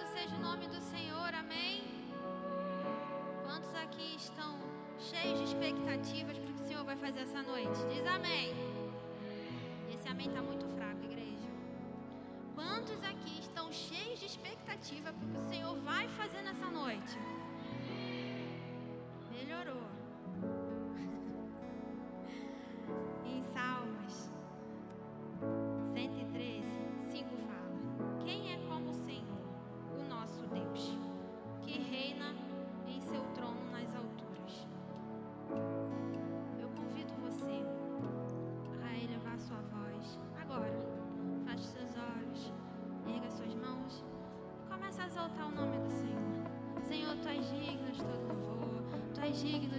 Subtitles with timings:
[0.00, 1.82] Louvado seja o nome do Senhor, amém?
[3.44, 4.58] Quantos aqui estão
[4.98, 7.78] cheios de expectativas para o que o Senhor vai fazer essa noite?
[7.92, 8.54] Diz amém.
[9.92, 11.48] Esse amém está muito fraco, igreja.
[12.54, 17.18] Quantos aqui estão cheios de expectativa para o que o Senhor vai fazer nessa noite?
[19.32, 19.89] Melhorou.
[49.40, 49.69] 시기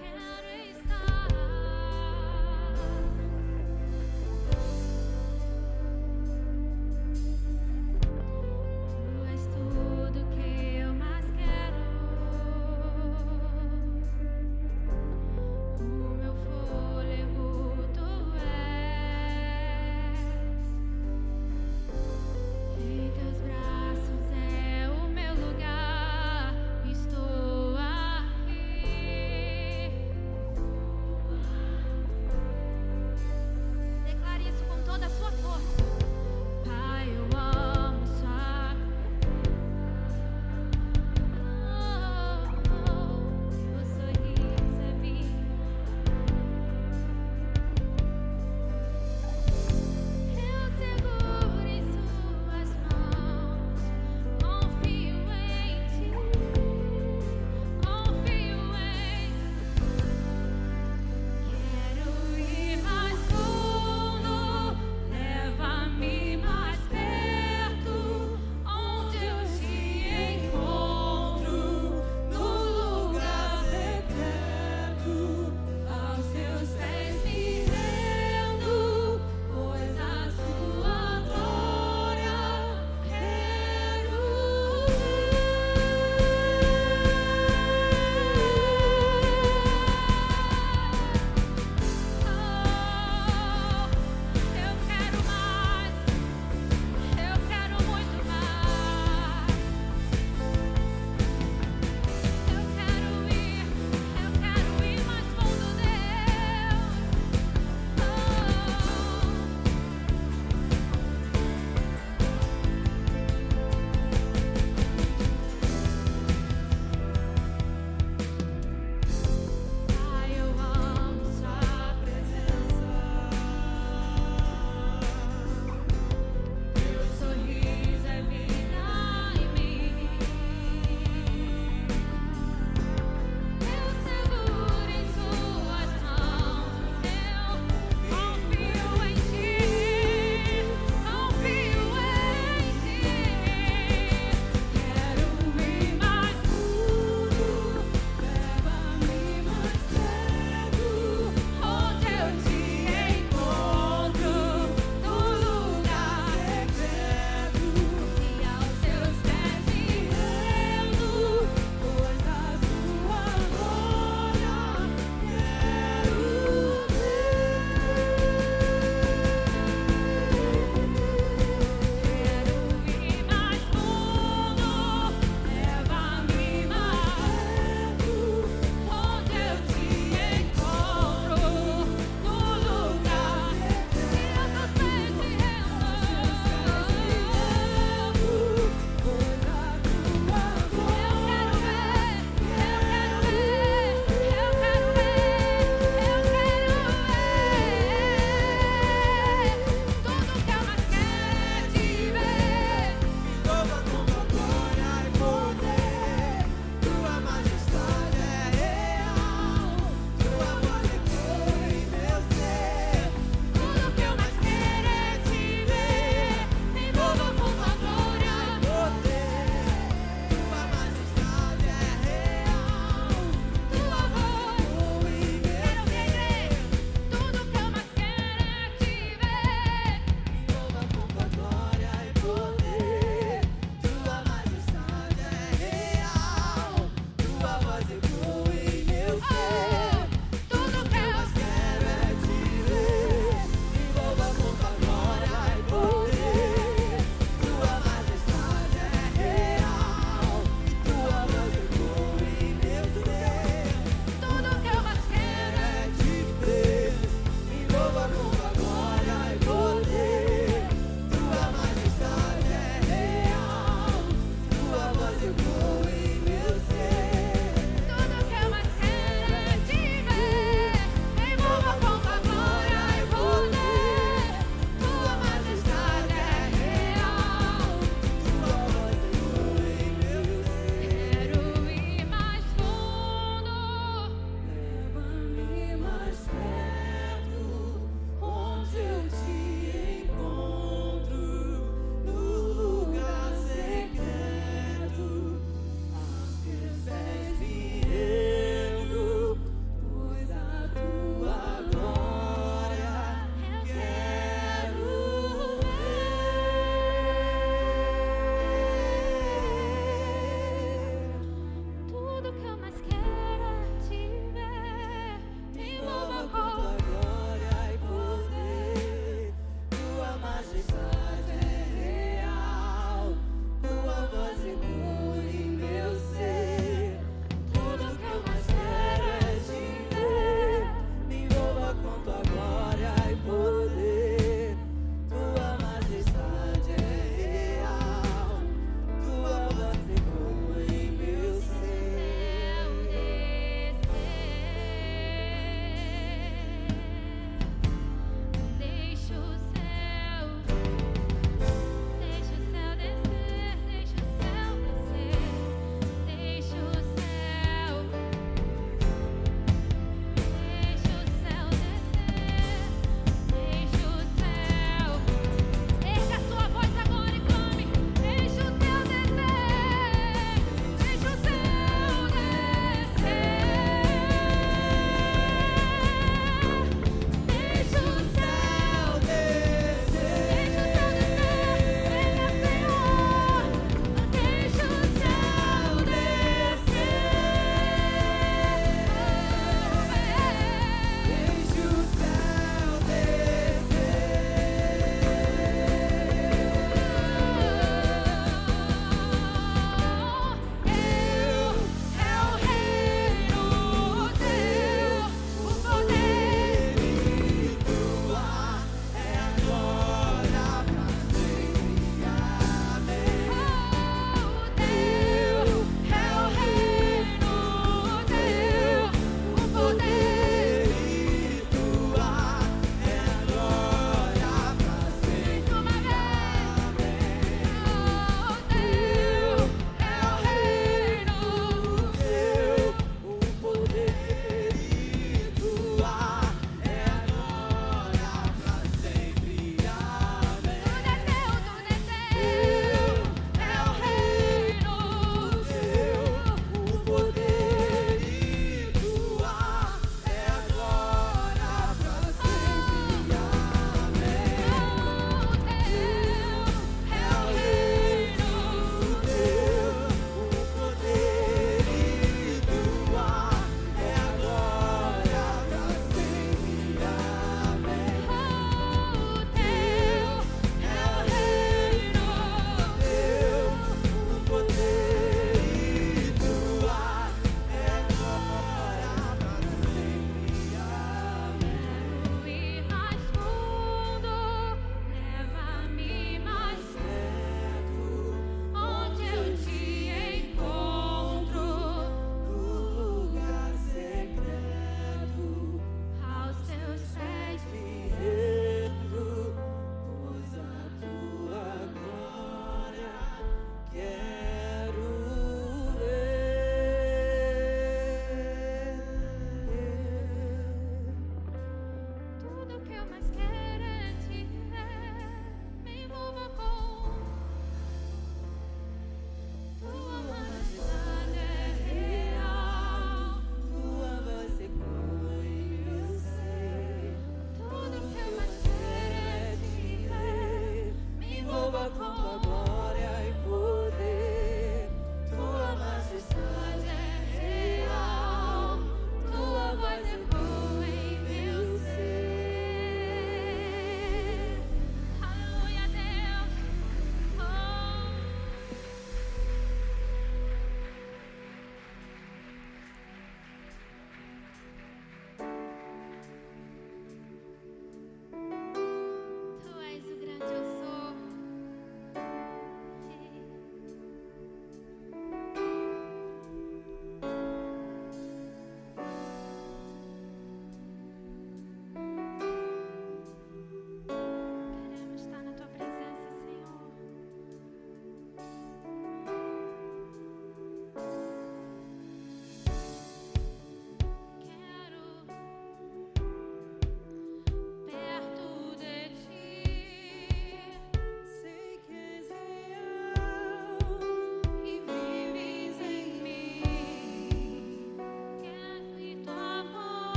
[0.00, 0.27] onde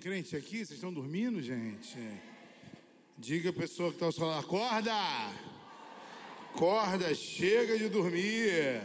[0.00, 0.64] crente aqui?
[0.64, 1.98] Vocês estão dormindo, gente?
[3.18, 4.94] Diga a pessoa que está ao seu lado: acorda!
[6.54, 8.80] Acorda, chega de dormir.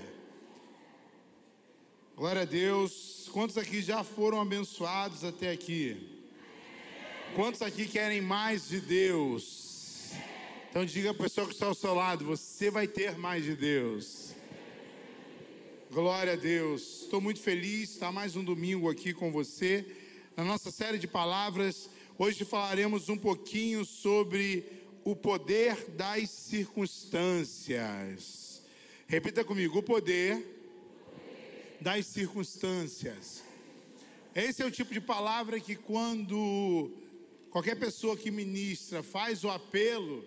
[2.17, 3.29] Glória a Deus.
[3.31, 6.21] Quantos aqui já foram abençoados até aqui?
[7.33, 10.11] Quantos aqui querem mais de Deus?
[10.69, 14.35] Então diga a pessoa que está ao seu lado: você vai ter mais de Deus.
[15.89, 17.03] Glória a Deus.
[17.03, 20.03] Estou muito feliz estar mais um domingo aqui com você.
[20.37, 24.65] Na nossa série de palavras, hoje falaremos um pouquinho sobre
[25.01, 28.61] o poder das circunstâncias.
[29.07, 30.45] Repita comigo: o poder
[31.79, 33.45] das circunstâncias.
[34.35, 36.91] Esse é o tipo de palavra que, quando
[37.49, 40.25] qualquer pessoa que ministra faz o apelo,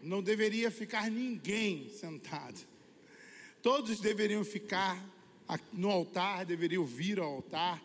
[0.00, 2.60] não deveria ficar ninguém sentado.
[3.60, 5.04] Todos deveriam ficar
[5.72, 7.82] no altar, deveriam vir ao altar.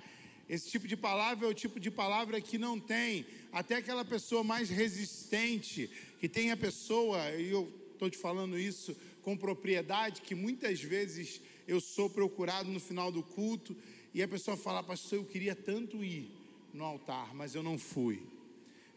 [0.47, 4.43] Esse tipo de palavra é o tipo de palavra que não tem até aquela pessoa
[4.43, 5.89] mais resistente,
[6.19, 11.41] que tem a pessoa, e eu estou te falando isso com propriedade, que muitas vezes
[11.67, 13.75] eu sou procurado no final do culto
[14.13, 16.29] e a pessoa fala, pastor, eu queria tanto ir
[16.71, 18.21] no altar, mas eu não fui.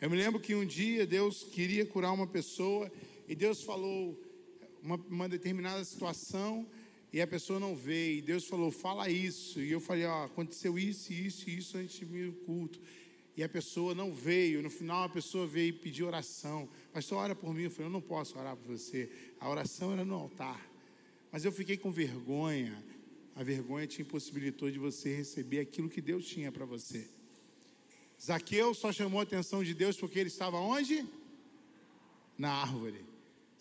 [0.00, 2.92] Eu me lembro que um dia Deus queria curar uma pessoa
[3.26, 4.16] e Deus falou,
[4.82, 6.66] uma, uma determinada situação
[7.12, 8.18] e a pessoa não veio.
[8.18, 9.60] E Deus falou, fala isso.
[9.60, 12.80] E eu falei, ó, aconteceu isso, isso isso antes de vir o culto.
[13.36, 14.62] E a pessoa não veio.
[14.62, 16.68] No final, a pessoa veio pedir oração.
[16.92, 17.64] Pastor, ora por mim.
[17.64, 19.10] Eu falei, eu não posso orar por você.
[19.40, 20.68] A oração era no altar.
[21.30, 22.84] Mas eu fiquei com vergonha.
[23.34, 27.08] A vergonha te impossibilitou de você receber aquilo que Deus tinha para você.
[28.20, 31.06] Zaqueu só chamou a atenção de Deus porque ele estava onde?
[32.36, 33.04] Na árvore.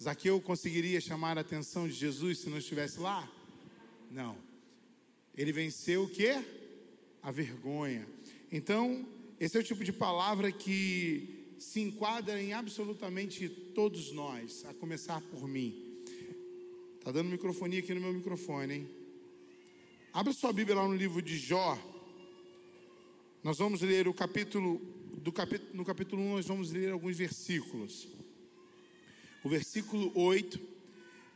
[0.02, 3.32] Zaqueu conseguiria chamar a atenção de Jesus se não estivesse lá?
[4.12, 4.38] Não.
[5.36, 6.30] Ele venceu o que?
[7.22, 8.08] A vergonha.
[8.52, 9.06] Então,
[9.40, 15.22] esse é o tipo de palavra que se enquadra em absolutamente todos nós, a começar
[15.22, 16.04] por mim.
[17.04, 18.90] Tá dando microfonia aqui no meu microfone, hein?
[20.14, 21.78] Abra sua Bíblia lá no livro de Jó.
[23.44, 24.82] Nós vamos ler o capítulo
[25.18, 28.08] do capítulo no capítulo 1 nós vamos ler alguns versículos
[29.44, 30.60] o versículo 8.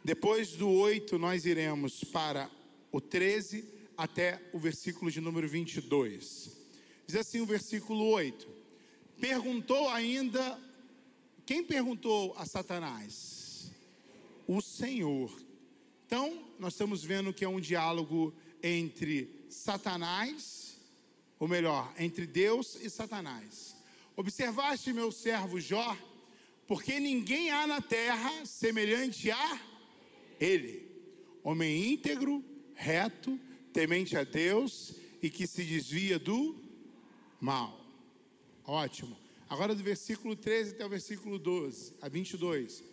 [0.04, 2.50] Depois do 8, nós iremos para
[2.92, 3.66] o 13
[3.98, 6.52] até o versículo de número 22.
[7.08, 8.48] Diz assim o versículo 8:
[9.20, 10.60] Perguntou ainda,
[11.46, 13.72] quem perguntou a Satanás?
[14.48, 15.32] O Senhor.
[16.06, 20.78] Então, nós estamos vendo que é um diálogo entre Satanás,
[21.40, 23.76] ou melhor, entre Deus e Satanás.
[24.16, 25.98] Observaste meu servo Jó?
[26.72, 29.62] porque ninguém há na terra semelhante a
[30.40, 30.90] ele,
[31.44, 32.42] homem íntegro,
[32.82, 33.40] reto,
[33.72, 36.56] temente a Deus e que se desvia do
[37.40, 37.80] mal.
[38.66, 39.16] Ótimo.
[39.48, 42.84] Agora do versículo 13 até o versículo 12, a 22.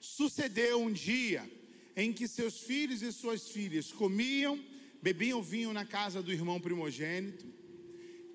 [0.00, 1.50] Sucedeu um dia
[1.96, 4.62] em que seus filhos e suas filhas comiam,
[5.02, 7.44] bebiam vinho na casa do irmão primogênito,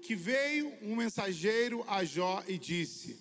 [0.01, 3.15] que veio um mensageiro a Jó e disse: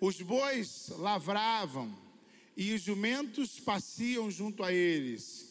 [0.00, 1.96] os bois lavravam
[2.56, 5.43] e os jumentos passeam junto a eles.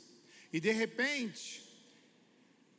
[0.54, 1.62] E de repente,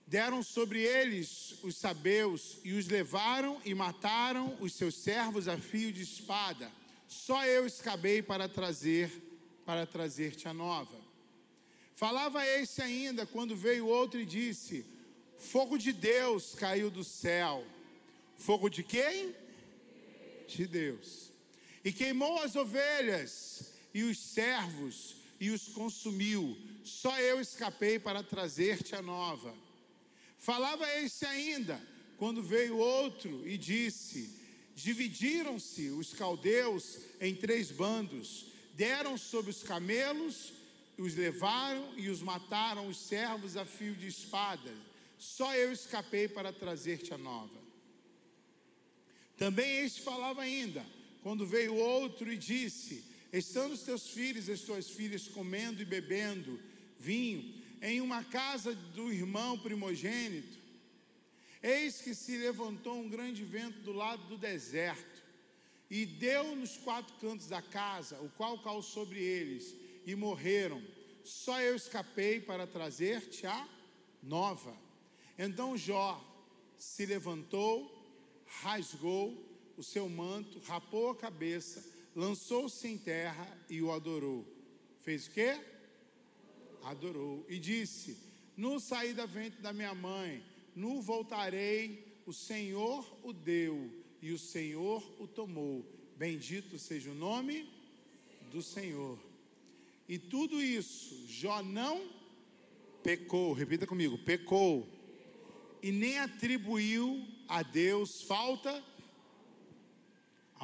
[0.07, 5.93] deram sobre eles os sabeus e os levaram e mataram os seus servos a fio
[5.93, 6.70] de espada.
[7.09, 9.22] Só eu escapei para trazer
[9.66, 10.95] para trazer-te a nova.
[11.97, 14.87] Falava esse ainda quando veio outro e disse:
[15.39, 17.66] Fogo de Deus caiu do céu.
[18.37, 19.35] Fogo de quem?
[20.47, 21.25] De Deus
[21.85, 26.57] e queimou as ovelhas e os servos e os consumiu.
[26.85, 29.55] Só eu escapei para trazer-te a nova.
[30.39, 31.80] Falava este ainda,
[32.18, 34.30] quando veio outro e disse:
[34.74, 40.53] Dividiram-se os caldeus em três bandos, deram sobre os camelos,
[40.99, 44.72] os levaram e os mataram os servos a fio de espada.
[45.18, 47.62] Só eu escapei para trazer-te a nova.
[49.37, 50.85] Também este falava ainda:
[51.22, 53.03] quando veio outro e disse:
[53.37, 56.61] Estando os teus filhos e as tuas filhas comendo e bebendo
[57.01, 60.57] vinho em uma casa do irmão primogênito,
[61.61, 65.20] eis que se levantou um grande vento do lado do deserto
[65.91, 69.74] e deu nos quatro cantos da casa, o qual caiu sobre eles
[70.07, 70.80] e morreram.
[71.24, 73.68] Só eu escapei para trazer-te a
[74.22, 74.78] nova.
[75.37, 76.22] Então Jó
[76.78, 77.91] se levantou,
[78.62, 79.45] rasgou
[79.76, 84.46] o seu manto, rapou a cabeça, lançou-se em terra e o adorou.
[85.00, 85.58] Fez o quê?
[86.82, 87.44] Adorou.
[87.48, 88.16] E disse:
[88.56, 90.42] no sair da ventre da minha mãe,
[90.74, 93.90] no voltarei, o Senhor o deu
[94.22, 95.84] e o Senhor o tomou.
[96.16, 97.68] Bendito seja o nome
[98.50, 99.18] do Senhor.
[100.08, 102.08] E tudo isso, Jó não
[103.02, 104.88] pecou, repita comigo, pecou,
[105.82, 108.82] e nem atribuiu a Deus falta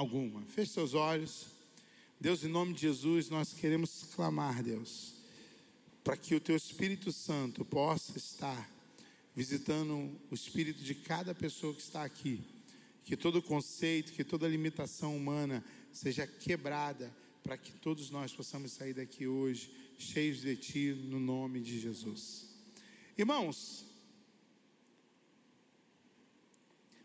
[0.01, 0.41] alguma.
[0.43, 1.47] Feche seus olhos.
[2.19, 5.15] Deus, em nome de Jesus, nós queremos clamar, Deus,
[6.03, 8.69] para que o Teu Espírito Santo possa estar
[9.35, 12.43] visitando o espírito de cada pessoa que está aqui.
[13.05, 18.95] Que todo conceito, que toda limitação humana seja quebrada, para que todos nós possamos sair
[18.95, 22.49] daqui hoje cheios de Ti, no nome de Jesus.
[23.19, 23.85] Irmãos,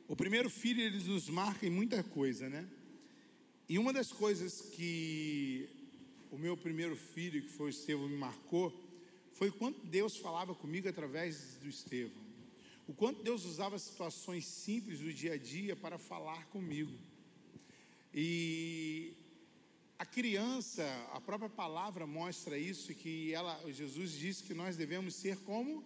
[0.08, 2.66] o primeiro filho ele nos marca em muita coisa, né?
[3.68, 5.68] E uma das coisas que
[6.32, 8.72] o meu primeiro filho, que foi o Estevão, me marcou,
[9.34, 12.24] foi o quanto Deus falava comigo através do Estevão.
[12.88, 16.94] O quanto Deus usava situações simples do dia a dia para falar comigo.
[18.14, 19.14] E
[19.98, 25.38] a criança, a própria palavra mostra isso, que ela, Jesus disse que nós devemos ser
[25.40, 25.84] como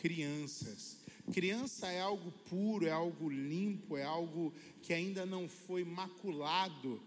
[0.00, 0.98] crianças.
[1.32, 4.52] Criança é algo puro, é algo limpo, é algo
[4.82, 7.00] que ainda não foi maculado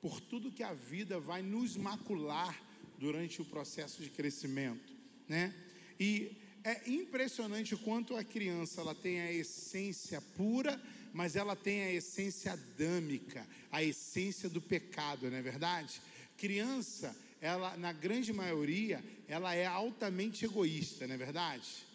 [0.00, 2.58] por tudo que a vida vai nos macular
[2.98, 4.92] durante o processo de crescimento,
[5.28, 5.54] né?
[5.98, 6.32] E
[6.64, 10.80] é impressionante o quanto a criança ela tem a essência pura,
[11.12, 16.00] mas ela tem a essência adâmica, a essência do pecado, não é verdade?
[16.36, 21.89] Criança, ela na grande maioria, ela é altamente egoísta, não é verdade?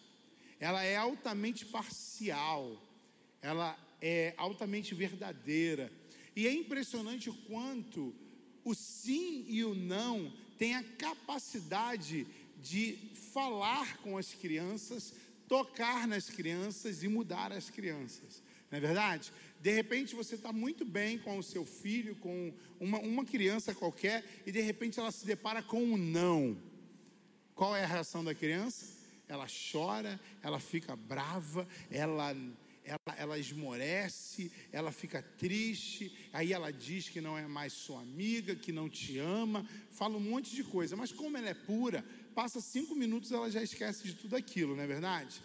[0.58, 2.82] Ela é altamente parcial,
[3.42, 5.92] ela é altamente verdadeira.
[6.34, 8.14] E é impressionante o quanto
[8.64, 12.26] o sim e o não têm a capacidade
[12.60, 12.98] de
[13.32, 15.14] falar com as crianças,
[15.46, 18.42] tocar nas crianças e mudar as crianças.
[18.70, 19.32] Não é verdade?
[19.60, 24.24] De repente você está muito bem com o seu filho, com uma, uma criança qualquer,
[24.44, 26.60] e de repente ela se depara com um não.
[27.54, 28.95] Qual é a reação da criança?
[29.28, 32.36] Ela chora, ela fica brava, ela,
[32.84, 38.54] ela, ela esmorece, ela fica triste, aí ela diz que não é mais sua amiga,
[38.54, 42.04] que não te ama, fala um monte de coisa, mas como ela é pura,
[42.34, 45.42] passa cinco minutos ela já esquece de tudo aquilo, não é verdade?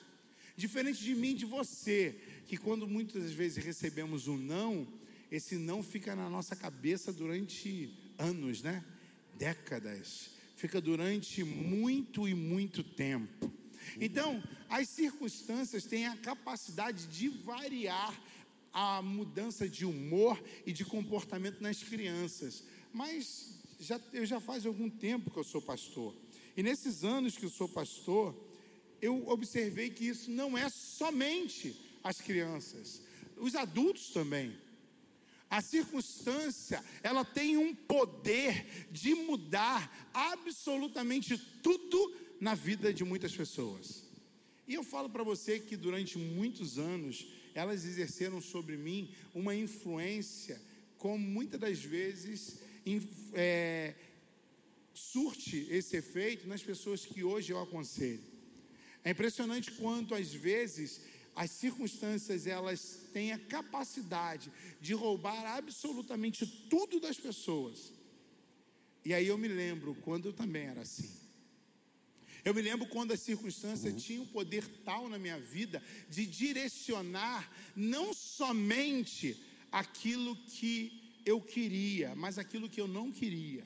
[0.56, 2.16] Diferente de mim, de você,
[2.46, 4.88] que quando muitas vezes recebemos um não,
[5.32, 8.84] esse não fica na nossa cabeça durante anos, né?
[9.38, 10.32] Décadas.
[10.58, 13.52] Fica durante muito e muito tempo.
[14.00, 18.20] Então, as circunstâncias têm a capacidade de variar
[18.74, 22.64] a mudança de humor e de comportamento nas crianças.
[22.94, 26.16] Mas já, eu já faz algum tempo que eu sou pastor.
[26.56, 28.36] E nesses anos que eu sou pastor,
[29.02, 33.02] eu observei que isso não é somente as crianças,
[33.38, 34.56] os adultos também.
[35.50, 44.04] A circunstância, ela tem um poder de mudar absolutamente tudo na vida de muitas pessoas.
[44.68, 50.60] E eu falo para você que durante muitos anos elas exerceram sobre mim uma influência,
[50.98, 52.60] como muitas das vezes
[53.34, 53.94] é,
[54.92, 58.24] surte esse efeito nas pessoas que hoje eu aconselho.
[59.04, 61.02] É impressionante quanto às vezes
[61.36, 67.94] as circunstâncias elas têm a capacidade de roubar absolutamente tudo das pessoas.
[69.06, 71.21] E aí eu me lembro quando eu também era assim.
[72.44, 74.00] Eu me lembro quando as circunstâncias uhum.
[74.00, 79.38] tinham poder tal na minha vida de direcionar não somente
[79.72, 83.64] aquilo que eu queria, mas aquilo que eu não queria.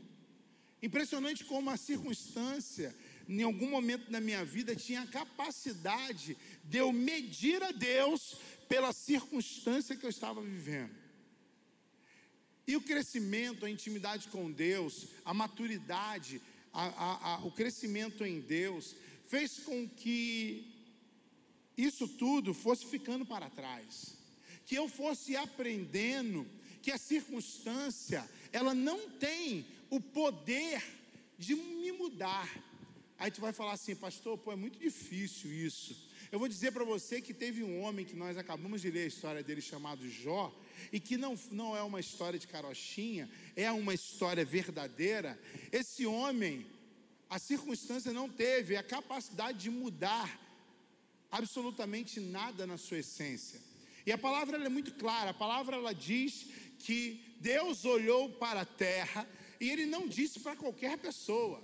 [0.83, 2.95] Impressionante como a circunstância,
[3.27, 8.35] em algum momento da minha vida, tinha a capacidade de eu medir a Deus
[8.67, 10.93] pela circunstância que eu estava vivendo.
[12.67, 16.41] E o crescimento, a intimidade com Deus, a maturidade,
[16.83, 18.95] a, a, o crescimento em Deus,
[19.27, 20.71] fez com que
[21.77, 24.15] isso tudo fosse ficando para trás.
[24.65, 26.45] Que eu fosse aprendendo
[26.81, 30.83] que a circunstância, ela não tem o poder
[31.37, 32.49] de me mudar.
[33.17, 35.95] Aí tu vai falar assim, pastor, pô, é muito difícil isso.
[36.31, 39.07] Eu vou dizer para você que teve um homem que nós acabamos de ler a
[39.07, 40.53] história dele chamado Jó,
[40.91, 45.39] e que não, não é uma história de carochinha, é uma história verdadeira.
[45.71, 46.65] Esse homem,
[47.29, 50.39] a circunstância não teve a capacidade de mudar
[51.31, 53.61] absolutamente nada na sua essência.
[54.05, 56.47] E a palavra é muito clara, a palavra ela diz
[56.79, 59.27] que Deus olhou para a terra
[59.59, 61.63] e ele não disse para qualquer pessoa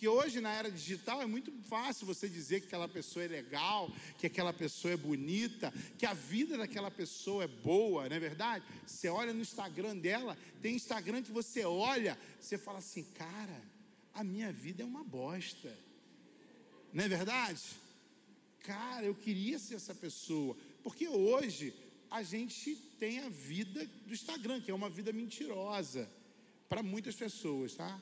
[0.00, 3.92] Porque hoje, na era digital, é muito fácil você dizer que aquela pessoa é legal,
[4.16, 8.64] que aquela pessoa é bonita, que a vida daquela pessoa é boa, não é verdade?
[8.86, 13.62] Você olha no Instagram dela, tem Instagram que você olha, você fala assim, cara,
[14.14, 15.78] a minha vida é uma bosta.
[16.94, 17.60] Não é verdade?
[18.60, 20.56] Cara, eu queria ser essa pessoa.
[20.82, 21.74] Porque hoje
[22.10, 26.10] a gente tem a vida do Instagram, que é uma vida mentirosa
[26.70, 28.00] para muitas pessoas, tá?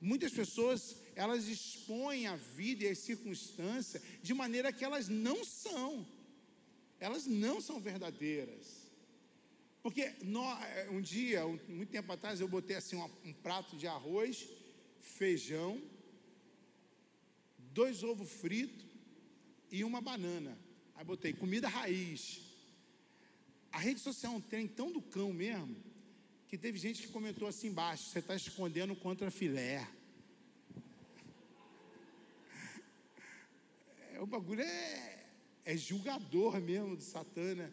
[0.00, 6.06] Muitas pessoas, elas expõem a vida e as circunstâncias de maneira que elas não são.
[7.00, 8.88] Elas não são verdadeiras.
[9.82, 10.12] Porque
[10.90, 14.48] um dia, muito tempo atrás, eu botei assim um, um prato de arroz,
[15.00, 15.80] feijão,
[17.72, 18.86] dois ovos fritos
[19.70, 20.58] e uma banana.
[20.94, 22.40] Aí botei comida raiz.
[23.70, 25.76] A rede social é um trem tão do cão mesmo,
[26.48, 29.86] que teve gente que comentou assim embaixo: você está escondendo contra filé.
[34.12, 35.26] É, o bagulho é,
[35.64, 37.72] é julgador mesmo de Satana.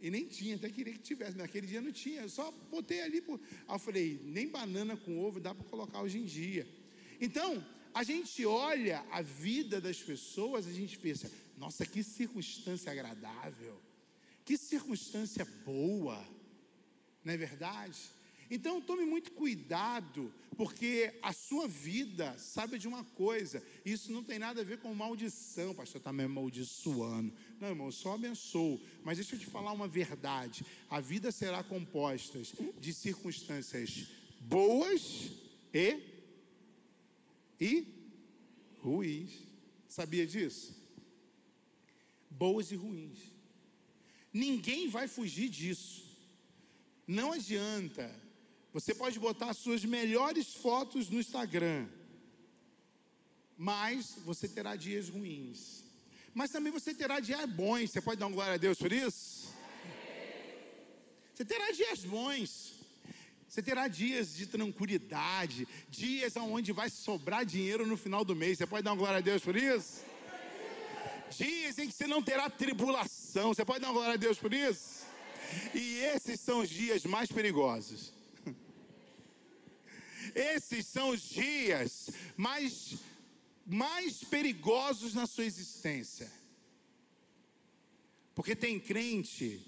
[0.00, 1.36] E nem tinha, até queria que tivesse.
[1.36, 2.22] Naquele dia não tinha.
[2.22, 3.20] Eu só botei ali.
[3.20, 3.38] Por...
[3.68, 6.66] Aí eu falei: nem banana com ovo dá para colocar hoje em dia.
[7.20, 13.78] Então, a gente olha a vida das pessoas, a gente pensa: nossa, que circunstância agradável,
[14.44, 16.26] que circunstância boa
[17.30, 17.96] não é verdade?
[18.50, 24.36] Então tome muito cuidado, porque a sua vida sabe de uma coisa, isso não tem
[24.36, 27.32] nada a ver com maldição, pastor está me amaldiçoando.
[27.60, 28.80] Não, irmão, eu só abençoo.
[29.04, 32.42] Mas deixa eu te falar uma verdade: a vida será composta
[32.80, 34.08] de circunstâncias
[34.40, 35.30] boas
[35.72, 36.00] e,
[37.60, 37.86] e
[38.80, 39.30] ruins.
[39.86, 40.74] Sabia disso?
[42.28, 43.18] Boas e ruins.
[44.32, 46.09] Ninguém vai fugir disso.
[47.18, 48.08] Não adianta.
[48.72, 51.88] Você pode botar as suas melhores fotos no Instagram,
[53.58, 55.82] mas você terá dias ruins.
[56.32, 57.90] Mas também você terá dias bons.
[57.90, 59.52] Você pode dar uma glória a Deus por isso?
[61.34, 62.74] Você terá dias bons.
[63.48, 68.58] Você terá dias de tranquilidade, dias onde vai sobrar dinheiro no final do mês.
[68.58, 70.04] Você pode dar uma glória a Deus por isso?
[71.36, 73.52] Dias em que você não terá tribulação.
[73.52, 74.99] Você pode dar uma glória a Deus por isso?
[75.74, 78.12] E esses são os dias mais perigosos.
[80.34, 82.94] Esses são os dias mais,
[83.66, 86.30] mais perigosos na sua existência.
[88.34, 89.60] Porque tem crente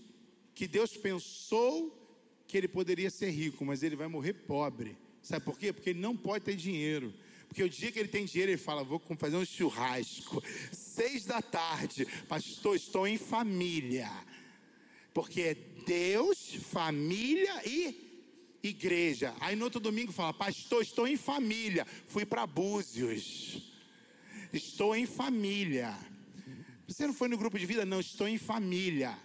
[0.54, 1.98] que Deus pensou
[2.46, 4.96] que ele poderia ser rico, mas ele vai morrer pobre.
[5.22, 5.72] Sabe por quê?
[5.72, 7.12] Porque ele não pode ter dinheiro.
[7.48, 10.42] Porque o dia que ele tem dinheiro, ele fala: Vou fazer um churrasco.
[10.72, 14.10] Seis da tarde, pastor, estou em família.
[15.12, 15.54] Porque é
[15.86, 18.12] Deus, família e
[18.62, 19.34] igreja.
[19.40, 21.86] Aí no outro domingo fala, pastor, estou em família.
[22.08, 23.72] Fui para Búzios.
[24.52, 25.96] Estou em família.
[26.86, 27.84] Você não foi no grupo de vida?
[27.84, 29.18] Não, estou em família.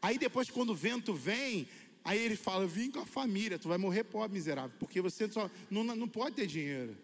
[0.00, 1.68] Aí depois, quando o vento vem,
[2.04, 5.50] aí ele fala: Vim com a família, tu vai morrer pobre, miserável, porque você só
[5.68, 6.96] não, não pode ter dinheiro.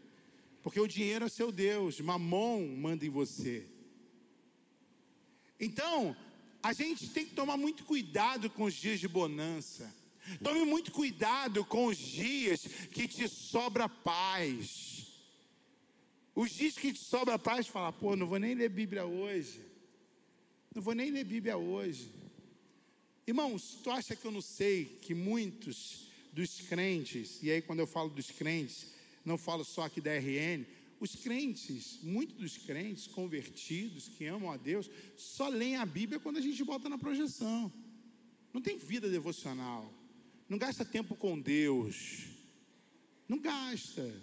[0.62, 3.66] Porque o dinheiro é seu Deus, mamon manda em você.
[5.58, 6.16] Então,
[6.64, 9.94] a gente tem que tomar muito cuidado com os dias de bonança.
[10.42, 15.06] Tome muito cuidado com os dias que te sobra paz.
[16.34, 19.60] Os dias que te sobra paz, fala, pô, não vou nem ler Bíblia hoje.
[20.74, 22.10] Não vou nem ler Bíblia hoje.
[23.26, 27.86] Irmãos, tu acha que eu não sei que muitos dos crentes, e aí quando eu
[27.86, 28.86] falo dos crentes,
[29.22, 30.64] não falo só aqui da RN,
[31.00, 36.38] os crentes, muitos dos crentes convertidos que amam a Deus, só leem a Bíblia quando
[36.38, 37.72] a gente bota na projeção.
[38.52, 39.92] Não tem vida devocional.
[40.48, 42.26] Não gasta tempo com Deus.
[43.28, 44.14] Não gasta.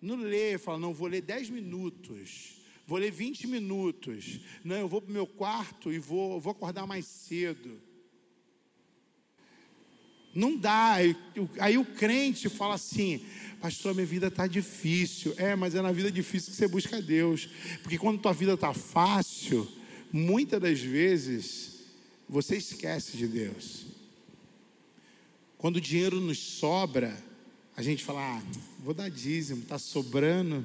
[0.00, 2.60] Não lê, fala, não, vou ler 10 minutos.
[2.86, 4.40] Vou ler 20 minutos.
[4.62, 7.80] Não, eu vou para o meu quarto e vou, vou acordar mais cedo.
[10.34, 10.96] Não dá.
[11.60, 13.24] Aí o crente fala assim:
[13.64, 15.32] Pastor, minha vida está difícil.
[15.38, 17.48] É, mas é na vida difícil que você busca Deus.
[17.82, 19.66] Porque quando tua vida está fácil,
[20.12, 21.76] muitas das vezes
[22.28, 23.86] você esquece de Deus.
[25.56, 27.16] Quando o dinheiro nos sobra,
[27.74, 28.42] a gente fala: ah,
[28.80, 30.62] vou dar dízimo, está sobrando.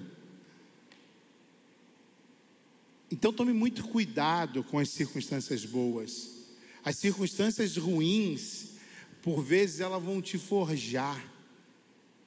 [3.09, 6.31] Então tome muito cuidado com as circunstâncias boas.
[6.83, 8.71] As circunstâncias ruins,
[9.21, 11.28] por vezes, elas vão te forjar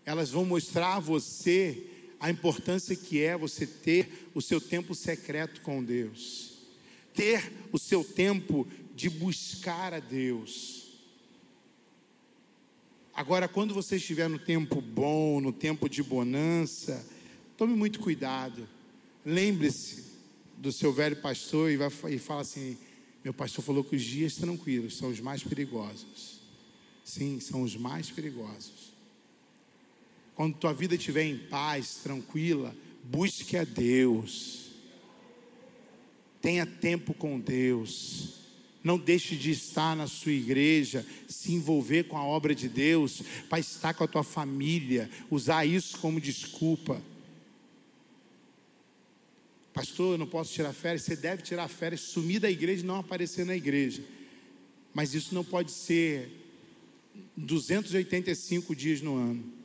[0.04, 1.86] elas vão mostrar a você
[2.18, 6.52] a importância que é você ter o seu tempo secreto com Deus,
[7.14, 10.82] ter o seu tempo de buscar a Deus.
[13.14, 17.04] Agora, quando você estiver no tempo bom, no tempo de bonança,
[17.56, 18.68] tome muito cuidado.
[19.26, 20.04] Lembre-se
[20.56, 22.78] do seu velho pastor e, vai, e fala assim:
[23.22, 26.40] meu pastor falou que os dias tranquilos são os mais perigosos.
[27.04, 28.91] Sim, são os mais perigosos.
[30.34, 32.74] Quando tua vida estiver em paz, tranquila,
[33.04, 34.70] busque a Deus.
[36.40, 38.40] Tenha tempo com Deus.
[38.82, 43.60] Não deixe de estar na sua igreja, se envolver com a obra de Deus, para
[43.60, 47.00] estar com a tua família, usar isso como desculpa.
[49.72, 51.02] Pastor, eu não posso tirar férias.
[51.02, 54.02] Você deve tirar férias, sumir da igreja e não aparecer na igreja.
[54.92, 56.30] Mas isso não pode ser
[57.36, 59.61] 285 dias no ano.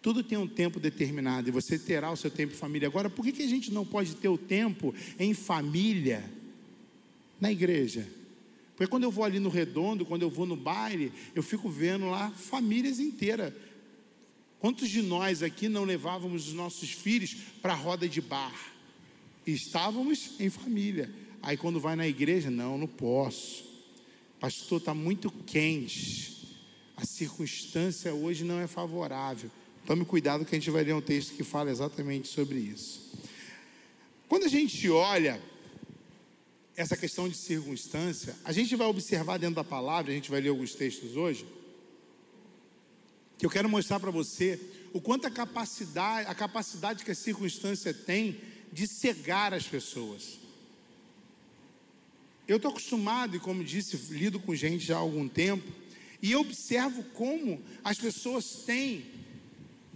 [0.00, 2.88] Tudo tem um tempo determinado e você terá o seu tempo em família.
[2.88, 6.24] Agora, por que, que a gente não pode ter o tempo em família
[7.40, 8.06] na igreja?
[8.76, 12.08] Porque quando eu vou ali no redondo, quando eu vou no baile, eu fico vendo
[12.08, 13.52] lá famílias inteiras.
[14.60, 18.54] Quantos de nós aqui não levávamos os nossos filhos para a roda de bar?
[19.44, 21.12] Estávamos em família.
[21.42, 23.64] Aí quando vai na igreja, não, não posso.
[24.38, 26.56] Pastor, está muito quente.
[26.96, 29.50] A circunstância hoje não é favorável.
[29.88, 33.10] Tome cuidado que a gente vai ler um texto que fala exatamente sobre isso.
[34.28, 35.40] Quando a gente olha
[36.76, 40.50] essa questão de circunstância, a gente vai observar dentro da palavra, a gente vai ler
[40.50, 41.46] alguns textos hoje,
[43.38, 44.60] que eu quero mostrar para você
[44.92, 50.38] o quanto a capacidade, a capacidade que a circunstância tem de cegar as pessoas.
[52.46, 55.72] Eu estou acostumado, e como disse, lido com gente já há algum tempo,
[56.20, 59.17] e eu observo como as pessoas têm,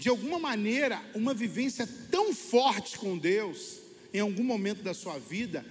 [0.03, 3.79] de alguma maneira, uma vivência tão forte com Deus,
[4.13, 5.65] em algum momento da sua vida,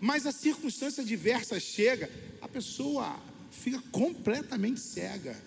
[0.00, 2.10] mas a circunstância diversa chega,
[2.40, 3.20] a pessoa
[3.50, 5.38] fica completamente cega.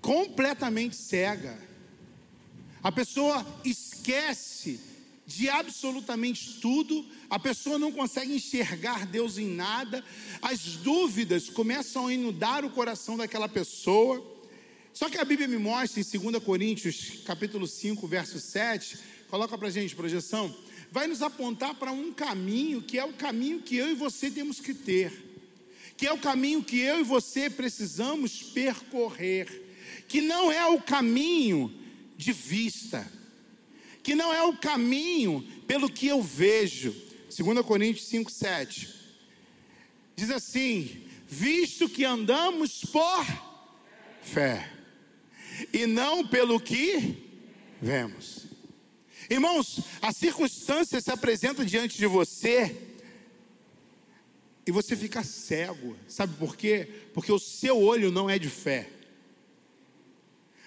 [0.00, 1.56] Completamente cega.
[2.82, 4.80] A pessoa esquece
[5.24, 10.04] de absolutamente tudo, a pessoa não consegue enxergar Deus em nada,
[10.42, 14.36] as dúvidas começam a inundar o coração daquela pessoa.
[14.98, 19.70] Só que a Bíblia me mostra em 2 Coríntios, capítulo 5, verso 7, coloca pra
[19.70, 20.52] gente projeção,
[20.90, 24.58] vai nos apontar para um caminho que é o caminho que eu e você temos
[24.58, 25.12] que ter,
[25.96, 29.46] que é o caminho que eu e você precisamos percorrer,
[30.08, 31.72] que não é o caminho
[32.16, 33.08] de vista,
[34.02, 36.92] que não é o caminho pelo que eu vejo.
[37.36, 38.92] 2 Coríntios 5, 7.
[40.16, 43.24] Diz assim: visto que andamos por
[44.22, 44.77] fé,
[45.72, 47.16] e não pelo que
[47.80, 48.46] vemos.
[49.30, 52.74] Irmãos, a circunstância se apresenta diante de você
[54.66, 55.96] e você fica cego.
[56.06, 56.88] Sabe por quê?
[57.12, 58.88] Porque o seu olho não é de fé.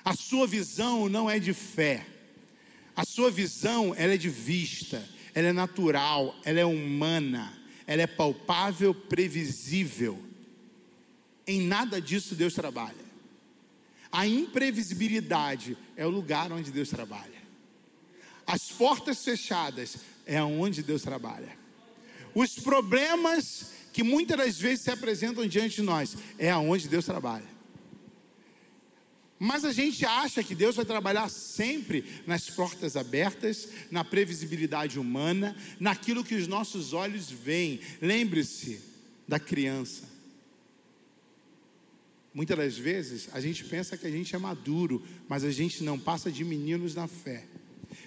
[0.03, 2.05] A sua visão não é de fé.
[2.95, 7.57] A sua visão, ela é de vista, ela é natural, ela é humana,
[7.87, 10.19] ela é palpável, previsível.
[11.47, 13.10] Em nada disso Deus trabalha.
[14.11, 17.41] A imprevisibilidade é o lugar onde Deus trabalha.
[18.45, 21.57] As portas fechadas é onde Deus trabalha.
[22.35, 27.49] Os problemas que muitas das vezes se apresentam diante de nós é aonde Deus trabalha.
[29.39, 35.55] Mas a gente acha que Deus vai trabalhar sempre nas portas abertas, na previsibilidade humana,
[35.79, 37.79] naquilo que os nossos olhos veem.
[37.99, 38.79] Lembre-se
[39.27, 40.10] da criança.
[42.33, 45.99] Muitas das vezes a gente pensa que a gente é maduro, mas a gente não
[45.99, 47.43] passa de meninos na fé.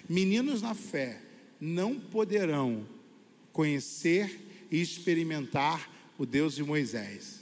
[0.09, 1.21] Meninos na fé
[1.59, 2.87] não poderão
[3.51, 7.41] conhecer e experimentar o Deus de Moisés,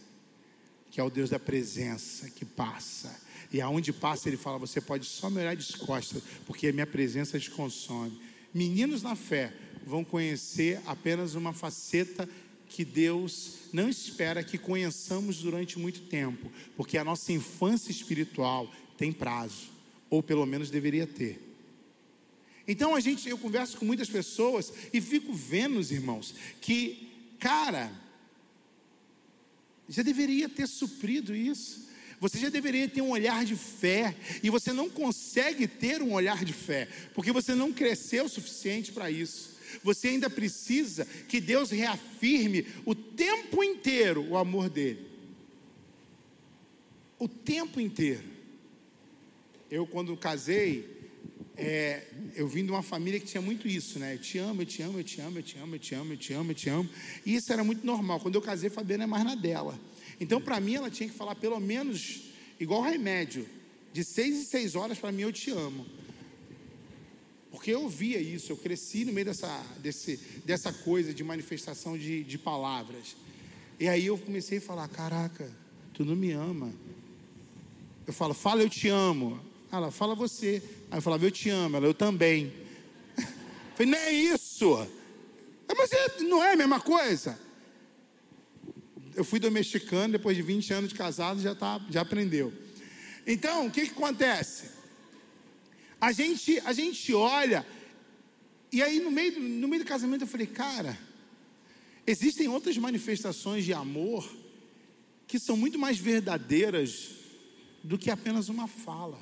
[0.91, 3.21] que é o Deus da presença que passa.
[3.51, 6.87] E aonde passa, ele fala: Você pode só me olhar de costas, porque a minha
[6.87, 8.19] presença te consome.
[8.53, 9.53] Meninos na fé
[9.85, 12.27] vão conhecer apenas uma faceta
[12.73, 18.67] que Deus não espera que conheçamos durante muito tempo, porque a nossa infância espiritual
[18.97, 19.69] tem prazo,
[20.09, 21.39] ou pelo menos deveria ter.
[22.67, 27.09] Então a gente, eu converso com muitas pessoas e fico vendo, irmãos, que,
[27.39, 27.91] cara,
[29.87, 31.87] já deveria ter suprido isso.
[32.19, 36.43] Você já deveria ter um olhar de fé, e você não consegue ter um olhar
[36.43, 39.52] de fé, porque você não cresceu o suficiente para isso.
[39.83, 45.07] Você ainda precisa que Deus reafirme o tempo inteiro o amor dele.
[47.17, 48.23] O tempo inteiro.
[49.71, 50.87] Eu, quando casei,
[51.55, 52.03] é,
[52.35, 54.15] eu vim de uma família que tinha muito isso, né?
[54.15, 56.13] Eu te amo, eu te amo, eu te amo, eu te amo, eu te amo,
[56.13, 56.89] eu te amo, eu te amo.
[57.25, 58.19] E isso era muito normal.
[58.19, 59.79] Quando eu casei, Fabiana é mais na dela.
[60.19, 62.23] Então, para mim, ela tinha que falar pelo menos
[62.59, 63.47] igual remédio,
[63.91, 65.85] de seis em seis horas para mim eu te amo.
[67.53, 72.23] Porque eu via isso, eu cresci no meio dessa, desse, dessa coisa de manifestação de,
[72.23, 73.15] de palavras.
[73.79, 75.51] E aí eu comecei a falar: Caraca,
[75.93, 76.73] tu não me ama.
[78.07, 79.39] Eu falo, fala, eu te amo.
[79.71, 80.63] Ela, fala você.
[80.89, 81.77] Aí eu falava, eu te amo.
[81.77, 82.51] Ela, eu também.
[83.15, 83.23] Eu
[83.77, 84.87] falei, não é isso.
[85.77, 87.39] Mas é, não é a mesma coisa?
[89.15, 92.51] Eu fui domesticando, depois de 20 anos de casado, já, tá, já aprendeu.
[93.27, 94.72] Então, o que, que acontece?
[96.03, 97.65] A gente, a gente olha,
[98.69, 100.99] e aí no meio, no meio do casamento eu falei, cara,
[102.05, 104.29] existem outras manifestações de amor
[105.25, 107.11] que são muito mais verdadeiras
[107.81, 109.17] do que apenas uma fala.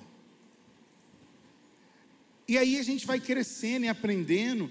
[2.48, 4.68] E aí a gente vai crescendo e aprendendo,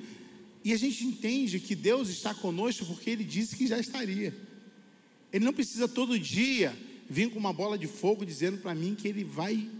[0.64, 4.36] e a gente entende que Deus está conosco porque Ele disse que já estaria.
[5.32, 6.76] Ele não precisa todo dia
[7.08, 9.70] vir com uma bola de fogo dizendo para mim que Ele vai,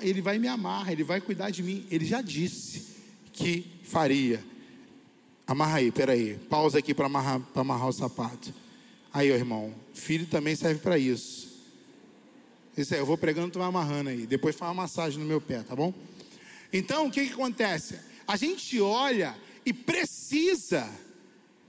[0.00, 1.86] Ele vai me amar, Ele vai cuidar de mim.
[1.90, 2.86] Ele já disse
[3.32, 4.44] que faria.
[5.46, 6.36] Amarra aí, peraí.
[6.48, 8.54] Pausa aqui para amarrar, amarrar o sapato.
[9.12, 11.50] Aí, irmão, filho também serve para isso.
[12.76, 14.26] Isso aí, eu vou pregando, tu vai amarrando aí.
[14.26, 15.92] Depois faz uma massagem no meu pé, tá bom?
[16.72, 17.98] Então, o que, que acontece?
[18.26, 19.36] A gente olha
[19.66, 20.88] e precisa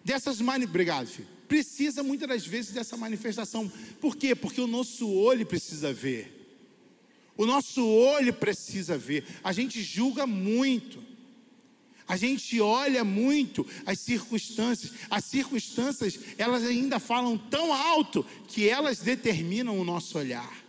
[0.03, 0.65] dessas mani...
[0.65, 1.27] Obrigado, filho.
[1.47, 3.71] Precisa muitas das vezes dessa manifestação.
[3.99, 4.35] Por quê?
[4.35, 6.40] Porque o nosso olho precisa ver.
[7.41, 9.25] O nosso olho precisa ver.
[9.43, 11.03] A gente julga muito.
[12.07, 14.93] A gente olha muito as circunstâncias.
[15.09, 20.60] As circunstâncias, elas ainda falam tão alto que elas determinam o nosso olhar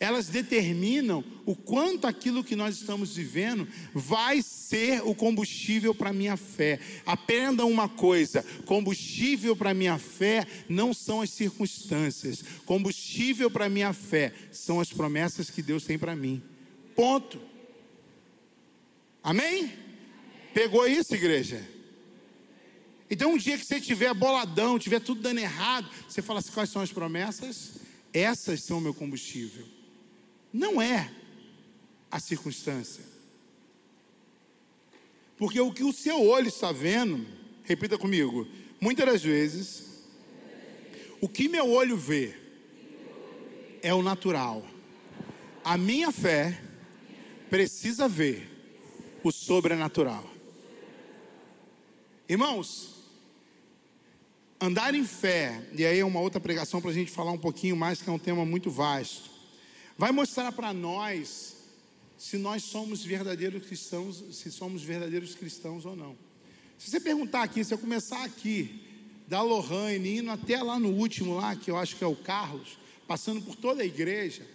[0.00, 6.12] elas determinam o quanto aquilo que nós estamos vivendo vai ser o combustível para a
[6.12, 6.80] minha fé.
[7.04, 13.68] Aprenda uma coisa: combustível para a minha fé não são as circunstâncias, combustível para a
[13.68, 16.42] minha fé são as promessas que Deus tem para mim.
[16.96, 17.38] Ponto.
[19.22, 19.70] Amém?
[20.54, 21.62] Pegou isso, igreja?
[23.10, 26.70] Então, um dia que você estiver boladão, tiver tudo dando errado, você fala assim: quais
[26.70, 27.72] são as promessas?
[28.14, 29.79] Essas são o meu combustível
[30.52, 31.10] não é
[32.10, 33.04] a circunstância.
[35.36, 37.26] Porque o que o seu olho está vendo,
[37.64, 38.46] repita comigo,
[38.80, 40.04] muitas das vezes,
[41.20, 42.34] o que meu olho vê
[43.82, 44.66] é o natural.
[45.64, 46.60] A minha fé
[47.48, 48.48] precisa ver
[49.22, 50.28] o sobrenatural.
[52.28, 52.96] Irmãos,
[54.60, 57.76] andar em fé, e aí é uma outra pregação para a gente falar um pouquinho
[57.76, 59.29] mais, que é um tema muito vasto
[60.00, 61.56] vai mostrar para nós
[62.16, 66.16] se nós somos verdadeiros cristãos, se somos verdadeiros cristãos ou não.
[66.78, 68.80] Se você perguntar aqui, se eu começar aqui,
[69.28, 72.78] da Lohane, indo até lá no último lá, que eu acho que é o Carlos,
[73.06, 74.46] passando por toda a igreja,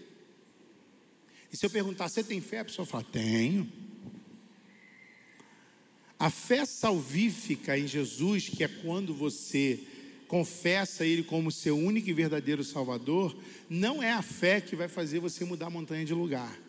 [1.53, 2.61] e se eu perguntar, você tem fé?
[2.61, 3.71] A pessoa fala, tenho.
[6.17, 9.79] A fé salvífica em Jesus, que é quando você
[10.27, 13.35] confessa Ele como seu único e verdadeiro Salvador,
[13.69, 16.59] não é a fé que vai fazer você mudar a montanha de lugar.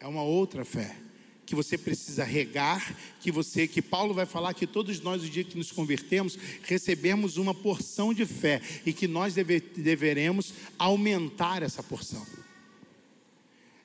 [0.00, 0.96] É uma outra fé
[1.44, 5.42] que você precisa regar, que você, que Paulo vai falar que todos nós, o dia
[5.42, 11.82] que nos convertemos, recebemos uma porção de fé e que nós deve, deveremos aumentar essa
[11.82, 12.24] porção.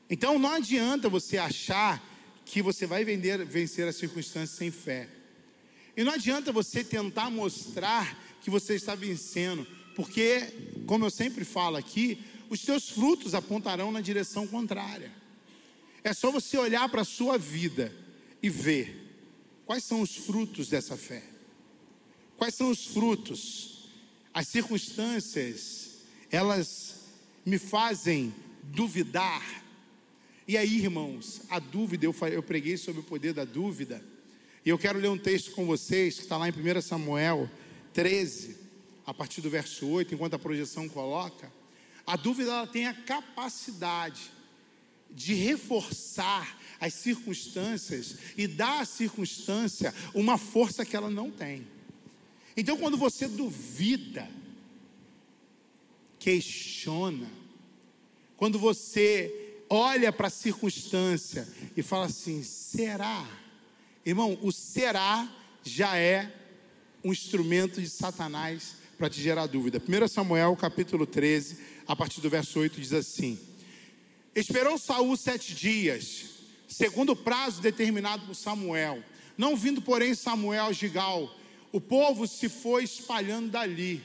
[0.09, 2.03] Então não adianta você achar
[2.45, 5.07] que você vai vender, vencer as circunstâncias sem fé.
[5.95, 9.65] E não adianta você tentar mostrar que você está vencendo,
[9.95, 10.41] porque,
[10.85, 15.11] como eu sempre falo aqui, os seus frutos apontarão na direção contrária.
[16.03, 17.93] É só você olhar para a sua vida
[18.41, 19.03] e ver
[19.65, 21.23] quais são os frutos dessa fé.
[22.37, 23.89] Quais são os frutos?
[24.33, 27.05] As circunstâncias, elas
[27.45, 28.33] me fazem
[28.63, 29.63] duvidar.
[30.47, 34.03] E aí, irmãos, a dúvida, eu, preguei sobre o poder da dúvida.
[34.65, 37.49] E eu quero ler um texto com vocês, que está lá em 1 Samuel
[37.91, 38.55] 13,
[39.05, 41.51] a partir do verso 8, enquanto a projeção coloca.
[42.07, 44.31] A dúvida ela tem a capacidade
[45.11, 51.67] de reforçar as circunstâncias e dar à circunstância uma força que ela não tem.
[52.55, 54.29] Então, quando você duvida,
[56.19, 57.29] questiona,
[58.37, 63.27] quando você olha para a circunstância e fala assim: será?
[64.05, 65.29] Irmão, o será
[65.63, 66.31] já é
[67.03, 69.81] um instrumento de Satanás para te gerar dúvida.
[69.81, 71.57] 1 Samuel capítulo 13,
[71.87, 73.39] a partir do verso 8, diz assim:
[74.35, 76.25] Esperou Saul sete dias,
[76.67, 79.03] segundo o prazo determinado por Samuel.
[79.37, 81.33] Não vindo, porém, Samuel a Gigal,
[81.71, 84.01] o povo se foi espalhando dali.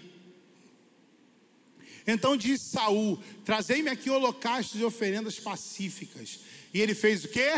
[2.06, 6.40] Então disse Saul: Trazei-me aqui holocaustos e oferendas pacíficas.
[6.72, 7.52] E ele fez o quê?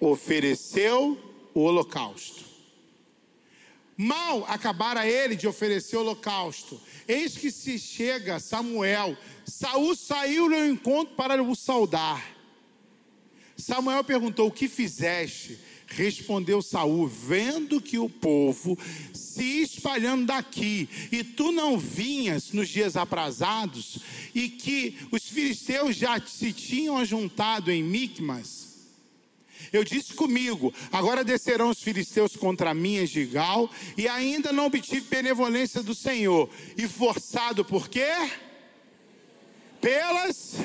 [0.00, 1.18] ofereceu
[1.54, 2.44] o holocausto.
[3.96, 9.14] Mal acabara ele de oferecer o holocausto, eis que se chega Samuel.
[9.44, 12.24] Saul saiu ao encontro para o saudar.
[13.58, 15.58] Samuel perguntou: O que fizeste?
[15.86, 18.78] Respondeu Saul, vendo que o povo
[19.12, 23.98] se espalhando daqui, e tu não vinhas nos dias aprazados,
[24.34, 28.69] e que os filisteus já se tinham ajuntado em Micmas,
[29.72, 35.02] eu disse comigo: agora descerão os filisteus contra mim em Gigal, e ainda não obtive
[35.02, 36.48] benevolência do Senhor.
[36.76, 38.30] E forçado por quê?
[39.80, 40.56] Pelas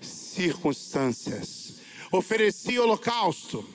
[0.00, 1.74] circunstâncias.
[2.10, 3.68] Ofereci holocausto.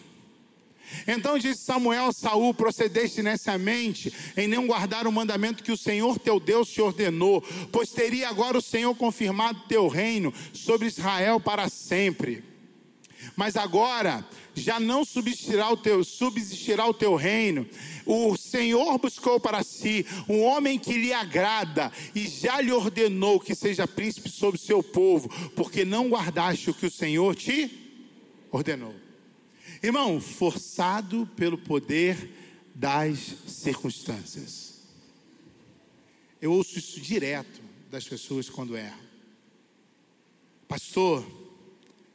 [1.07, 3.21] Então disse Samuel a Saul: procedeste
[3.59, 7.41] mente em não guardar o mandamento que o Senhor teu Deus te ordenou,
[7.71, 12.43] pois teria agora o Senhor confirmado teu reino sobre Israel para sempre.
[13.35, 14.25] Mas agora
[14.59, 17.67] já não subsistirá o teu, subsistirá o teu reino.
[18.05, 23.55] O Senhor buscou para si um homem que lhe agrada e já lhe ordenou que
[23.55, 27.71] seja príncipe sobre o seu povo, porque não guardaste o que o Senhor te
[28.51, 28.95] ordenou.
[29.81, 32.29] Irmão, forçado pelo poder
[32.75, 34.79] das circunstâncias.
[36.41, 39.09] Eu ouço isso direto das pessoas quando erram.
[40.67, 41.25] Pastor,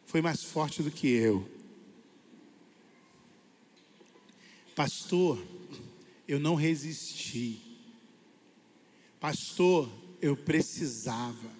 [0.06, 1.53] foi mais forte do que eu.
[4.74, 5.42] Pastor,
[6.26, 7.60] eu não resisti.
[9.20, 9.90] Pastor,
[10.20, 11.50] eu precisava.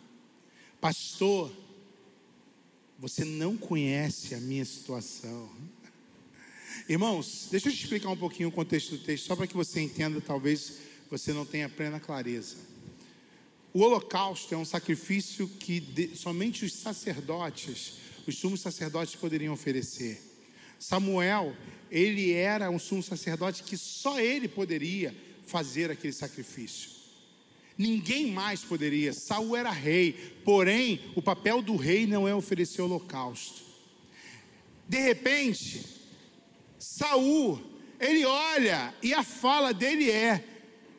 [0.81, 1.53] Pastor,
[2.99, 5.51] você não conhece a minha situação.
[6.89, 9.81] Irmãos, deixa eu te explicar um pouquinho o contexto do texto, só para que você
[9.81, 10.79] entenda, talvez
[11.11, 12.57] você não tenha plena clareza.
[13.73, 17.95] O holocausto é um sacrifício que somente os sacerdotes,
[18.27, 20.34] os sumos sacerdotes poderiam oferecer.
[20.87, 21.57] Samuel,
[21.91, 25.17] ele era um sumo sacerdote que só ele poderia
[25.47, 26.91] fazer aquele sacrifício.
[27.77, 29.15] Ninguém mais poderia.
[29.15, 30.13] Saul era rei,
[30.45, 33.63] porém, o papel do rei não é oferecer holocausto.
[34.87, 35.87] De repente,
[36.79, 37.59] Saul,
[37.99, 40.45] ele olha e a fala dele é: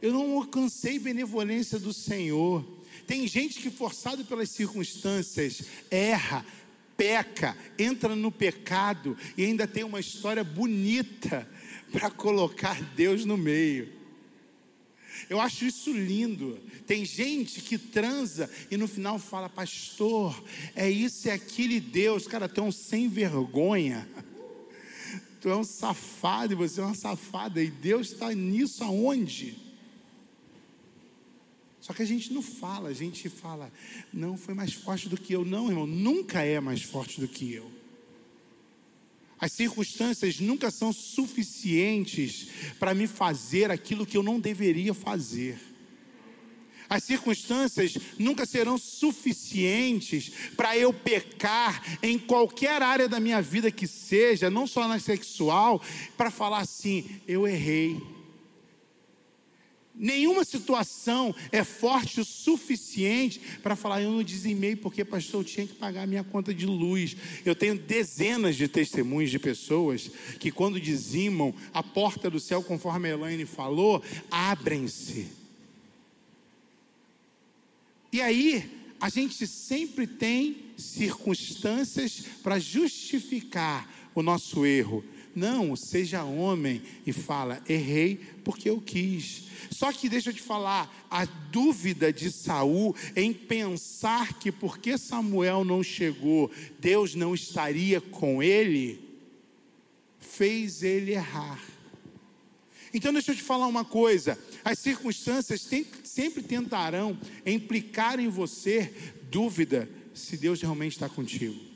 [0.02, 2.66] Eu não alcancei benevolência do Senhor.
[3.06, 6.44] Tem gente que, forçado pelas circunstâncias, erra,
[6.98, 11.48] peca, entra no pecado e ainda tem uma história bonita
[11.92, 13.94] para colocar Deus no meio.
[15.30, 16.60] Eu acho isso lindo.
[16.86, 20.44] Tem gente que transa e no final fala, pastor,
[20.76, 24.08] é isso e é aquele Deus, cara, tão sem vergonha
[25.46, 29.56] tu é um safado e você é uma safada, e Deus está nisso aonde?
[31.86, 33.72] Só que a gente não fala, a gente fala,
[34.12, 35.46] não foi mais forte do que eu.
[35.46, 37.72] Não, irmão, nunca é mais forte do que eu.
[39.40, 42.48] As circunstâncias nunca são suficientes
[42.80, 45.60] para me fazer aquilo que eu não deveria fazer.
[46.90, 53.86] As circunstâncias nunca serão suficientes para eu pecar em qualquer área da minha vida que
[53.86, 55.80] seja, não só na sexual,
[56.18, 58.15] para falar assim: eu errei.
[59.98, 65.66] Nenhuma situação é forte o suficiente para falar, eu não dizimei porque, pastor, eu tinha
[65.68, 67.16] que pagar a minha conta de luz.
[67.46, 73.10] Eu tenho dezenas de testemunhos de pessoas que, quando dizimam, a porta do céu, conforme
[73.10, 75.46] a Elaine falou, abrem-se
[78.16, 85.04] e aí, a gente sempre tem circunstâncias para justificar o nosso erro.
[85.36, 89.44] Não, seja homem e fala, errei porque eu quis.
[89.70, 95.66] Só que deixa eu te falar, a dúvida de Saul em pensar que porque Samuel
[95.66, 96.50] não chegou,
[96.80, 99.00] Deus não estaria com ele,
[100.22, 101.62] fez ele errar.
[102.94, 108.94] Então deixa eu te falar uma coisa: as circunstâncias tem, sempre tentarão implicar em você
[109.30, 111.75] dúvida se Deus realmente está contigo.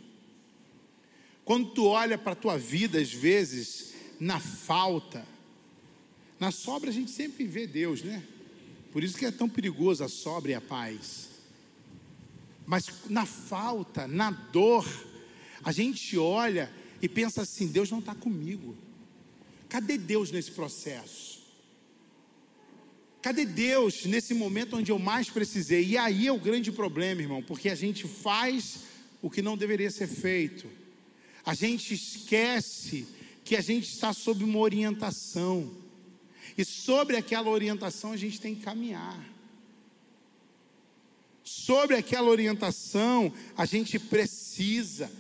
[1.49, 5.26] Quando tu olha para a tua vida, às vezes, na falta,
[6.39, 8.23] na sobra a gente sempre vê Deus, né?
[8.91, 11.27] Por isso que é tão perigoso a sobra e a paz.
[12.67, 14.88] Mas na falta, na dor,
[15.63, 16.71] a gente olha
[17.01, 18.77] e pensa assim: Deus não está comigo.
[19.67, 21.41] Cadê Deus nesse processo?
[23.23, 25.84] Cadê Deus nesse momento onde eu mais precisei?
[25.84, 28.81] E aí é o grande problema, irmão, porque a gente faz
[29.19, 30.77] o que não deveria ser feito.
[31.49, 33.07] A gente esquece
[33.43, 35.76] que a gente está sob uma orientação.
[36.55, 39.19] E sobre aquela orientação a gente tem que caminhar.
[41.43, 45.11] Sobre aquela orientação a gente precisa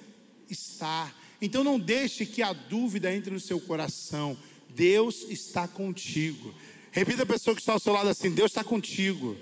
[0.47, 1.19] estar.
[1.41, 4.37] Então não deixe que a dúvida entre no seu coração.
[4.69, 6.53] Deus está contigo.
[6.91, 9.35] Repita a pessoa que está ao seu lado assim: Deus está contigo.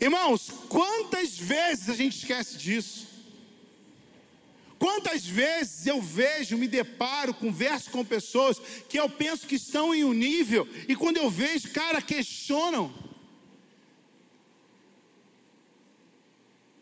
[0.00, 3.09] Irmãos, quantas vezes a gente esquece disso?
[4.80, 8.58] Quantas vezes eu vejo, me deparo, converso com pessoas
[8.88, 12.90] que eu penso que estão em um nível, e quando eu vejo, cara, questionam.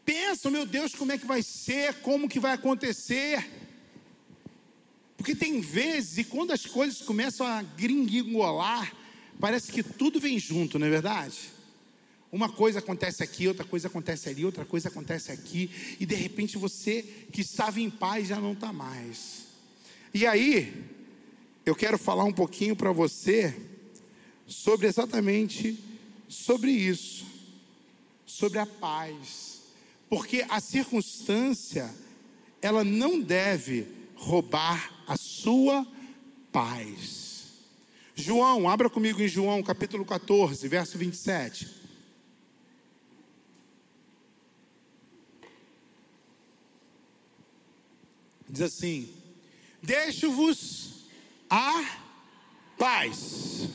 [0.05, 3.45] Pensam, meu Deus, como é que vai ser, como que vai acontecer.
[5.17, 8.95] Porque tem vezes, e quando as coisas começam a gringolar,
[9.41, 11.37] parece que tudo vem junto, não é verdade?
[12.31, 16.59] Uma coisa acontece aqui, outra coisa acontece ali, outra coisa acontece aqui, e de repente
[16.59, 17.03] você
[17.33, 19.47] que estava em paz já não está mais.
[20.13, 20.85] E aí,
[21.65, 23.55] eu quero falar um pouquinho para você
[24.47, 25.79] sobre exatamente
[26.29, 27.27] sobre isso,
[28.27, 29.63] sobre a paz,
[30.09, 31.93] porque a circunstância
[32.61, 35.87] ela não deve roubar a sua
[36.53, 37.47] paz.
[38.15, 41.78] João, abra comigo em João capítulo 14, verso 27.
[48.49, 49.09] Diz assim:
[49.83, 51.05] Deixo-vos
[51.51, 51.85] a
[52.77, 53.69] paz.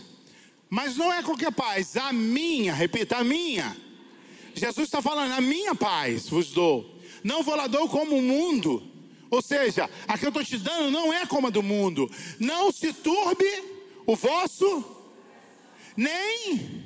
[0.70, 3.78] Mas não é qualquer paz, a minha, repita, a minha.
[4.56, 7.00] Jesus está falando, a minha paz vos dou.
[7.24, 8.84] Não vou lá dou como o mundo.
[9.30, 12.10] Ou seja, a que eu estou te dando não é como a do mundo.
[12.40, 13.45] Não se turbe
[14.06, 14.84] o vosso,
[15.95, 16.86] nem.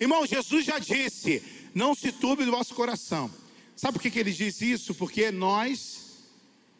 [0.00, 1.42] Irmão, Jesus já disse:
[1.74, 3.30] não se turbe o vosso coração.
[3.76, 4.94] Sabe por que, que ele diz isso?
[4.94, 6.03] Porque nós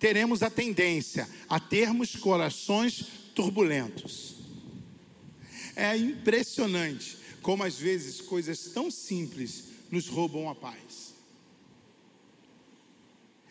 [0.04, 4.34] teremos a tendência a termos corações turbulentos.
[5.74, 11.14] É impressionante como às vezes coisas tão simples nos roubam a paz.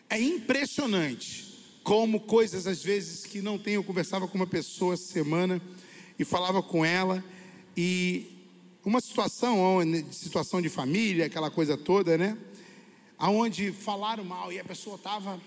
[0.08, 3.74] É impressionante como coisas às vezes que não tem.
[3.74, 5.60] Eu conversava com uma pessoa essa semana
[6.16, 7.24] e falava com ela
[7.76, 8.30] e
[8.84, 9.80] uma situação,
[10.12, 12.38] situação de família, aquela coisa toda, né?
[13.18, 15.40] Aonde falaram mal e a pessoa estava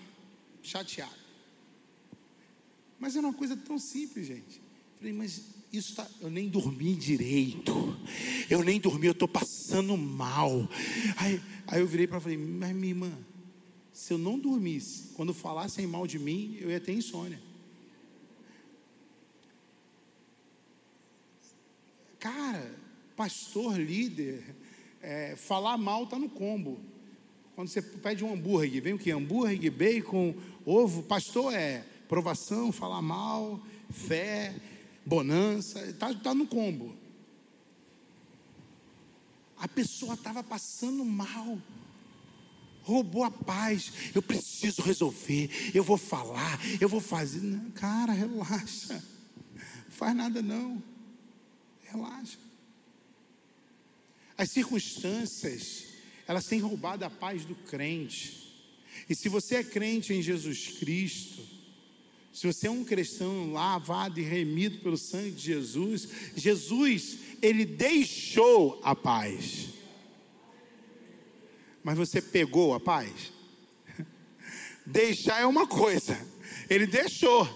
[0.68, 1.14] chateado.
[2.98, 4.60] Mas era uma coisa tão simples, gente.
[4.96, 5.42] Falei, mas
[5.72, 7.96] isso tá, eu nem dormi direito.
[8.50, 10.68] Eu nem dormi, eu estou passando mal.
[11.16, 13.12] Aí, aí eu virei para falei, mas minha irmã,
[13.92, 17.40] se eu não dormisse, quando falassem mal de mim, eu ia ter insônia.
[22.18, 22.74] Cara,
[23.16, 24.56] pastor, líder,
[25.00, 26.80] é, falar mal está no combo.
[27.58, 29.10] Quando você pede um hambúrguer, vem o que?
[29.10, 30.32] Hambúrguer, bacon,
[30.64, 31.02] ovo.
[31.02, 33.60] Pastor é provação, falar mal,
[33.90, 34.54] fé,
[35.04, 35.80] bonança.
[35.80, 36.94] Está tá no combo.
[39.56, 41.58] A pessoa estava passando mal.
[42.82, 43.92] Roubou a paz.
[44.14, 45.50] Eu preciso resolver.
[45.74, 46.60] Eu vou falar.
[46.80, 47.40] Eu vou fazer.
[47.40, 49.02] Não, cara, relaxa.
[49.56, 50.80] Não faz nada não.
[51.90, 52.38] Relaxa.
[54.36, 55.87] As circunstâncias
[56.28, 58.52] elas têm roubado a paz do crente.
[59.08, 61.42] E se você é crente em Jesus Cristo,
[62.30, 68.78] se você é um cristão lavado e remido pelo sangue de Jesus, Jesus, ele deixou
[68.84, 69.70] a paz.
[71.82, 73.32] Mas você pegou a paz?
[74.84, 76.20] Deixar é uma coisa.
[76.68, 77.48] Ele deixou.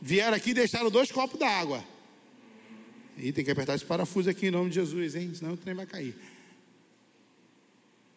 [0.00, 1.82] Vieram aqui e deixaram dois copos d'água.
[3.16, 5.32] E tem que apertar esse parafuso aqui em nome de Jesus, hein?
[5.34, 6.14] Senão o trem vai cair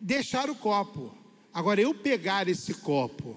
[0.06, 1.18] deixar o copo.
[1.52, 3.36] Agora, eu pegar esse copo,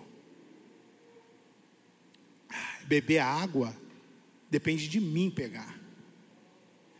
[2.84, 3.74] beber a água,
[4.50, 5.78] depende de mim pegar.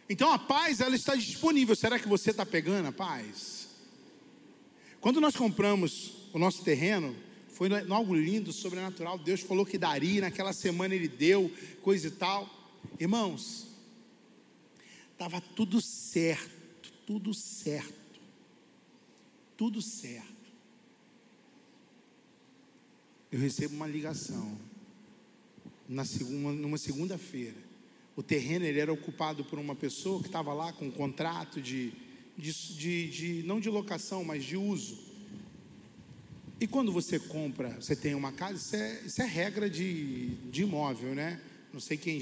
[0.08, 1.76] Então a paz, ela está disponível.
[1.76, 3.68] Será que você está pegando a paz?
[5.02, 7.14] Quando nós compramos o nosso terreno,
[7.48, 9.18] foi algo lindo, sobrenatural.
[9.18, 12.48] Deus falou que daria, naquela semana Ele deu, coisa e tal.
[12.98, 13.66] Irmãos,
[15.12, 17.97] estava tudo certo, tudo certo
[19.58, 20.28] tudo certo.
[23.30, 24.56] Eu recebo uma ligação
[25.86, 27.56] na segunda, numa segunda-feira.
[28.14, 31.92] O terreno ele era ocupado por uma pessoa que estava lá com um contrato de,
[32.36, 34.96] de, de, de, não de locação, mas de uso.
[36.60, 40.62] E quando você compra, você tem uma casa, isso é, isso é regra de, de
[40.62, 41.40] imóvel, né?
[41.72, 42.20] Não sei quem,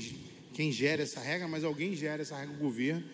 [0.55, 3.07] quem gera essa regra, mas alguém gera essa regra, o governo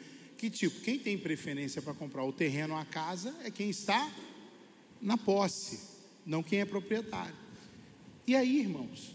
[0.43, 4.13] que tipo, quem tem preferência para comprar o terreno ou a casa é quem está
[5.01, 5.79] na posse,
[6.27, 7.37] não quem é proprietário.
[8.27, 9.15] E aí, irmãos,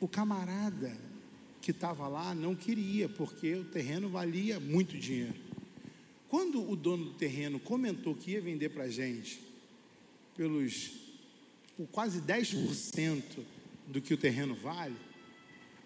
[0.00, 0.96] o camarada
[1.60, 5.36] que estava lá não queria, porque o terreno valia muito dinheiro.
[6.26, 9.42] Quando o dono do terreno comentou que ia vender para a gente
[10.34, 10.92] pelos
[11.76, 13.22] por quase 10%
[13.86, 14.96] do que o terreno vale,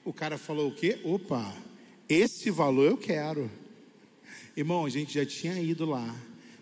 [0.04, 1.00] o cara falou o quê?
[1.02, 1.52] Opa,
[2.08, 3.50] esse valor eu quero.
[4.56, 6.14] Irmão, a gente já tinha ido lá,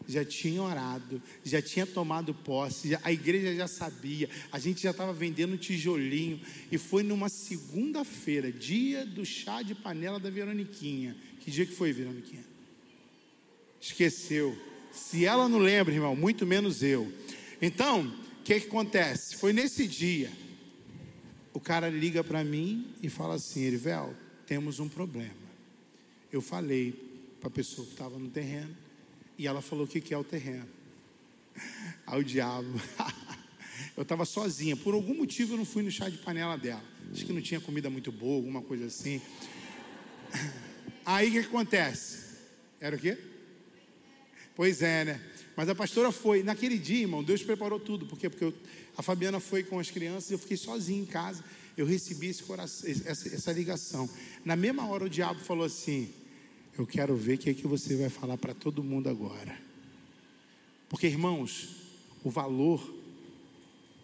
[0.07, 5.13] já tinha orado, já tinha tomado posse, a igreja já sabia, a gente já estava
[5.13, 6.41] vendendo tijolinho,
[6.73, 11.15] e foi numa segunda-feira, dia do chá de panela da Veroniquinha.
[11.41, 12.45] Que dia que foi, Veroniquinha?
[13.81, 14.57] Esqueceu.
[14.91, 17.13] Se ela não lembra, irmão, muito menos eu.
[17.61, 18.07] Então,
[18.41, 19.37] o que, que acontece?
[19.37, 20.31] Foi nesse dia,
[21.53, 24.15] o cara liga para mim e fala assim: Erivel,
[24.47, 25.49] temos um problema.
[26.33, 27.08] Eu falei
[27.41, 28.77] para a pessoa que estava no terreno
[29.37, 30.67] e ela falou o que, que é o terreno.
[32.07, 32.69] Aí o diabo.
[33.97, 36.83] eu estava sozinha, por algum motivo eu não fui no chá de panela dela.
[37.13, 39.21] Acho que não tinha comida muito boa, alguma coisa assim.
[41.07, 42.37] Aí o que, que acontece?
[42.81, 43.17] Era o quê?
[44.55, 45.21] Pois é, né?
[45.57, 46.43] Mas a pastora foi.
[46.43, 48.07] Naquele dia, irmão, Deus preparou tudo.
[48.07, 48.29] Por quê?
[48.29, 48.55] Porque eu-
[48.97, 51.45] a Fabiana foi com as crianças e eu fiquei sozinho em casa.
[51.77, 54.11] Eu recebi esse coração, essa, essa ligação.
[54.45, 56.13] Na mesma hora, o diabo falou assim:
[56.79, 59.61] Eu quero ver o que é que você vai falar para todo mundo agora.
[60.89, 61.71] Porque, irmãos,
[62.23, 62.95] o valor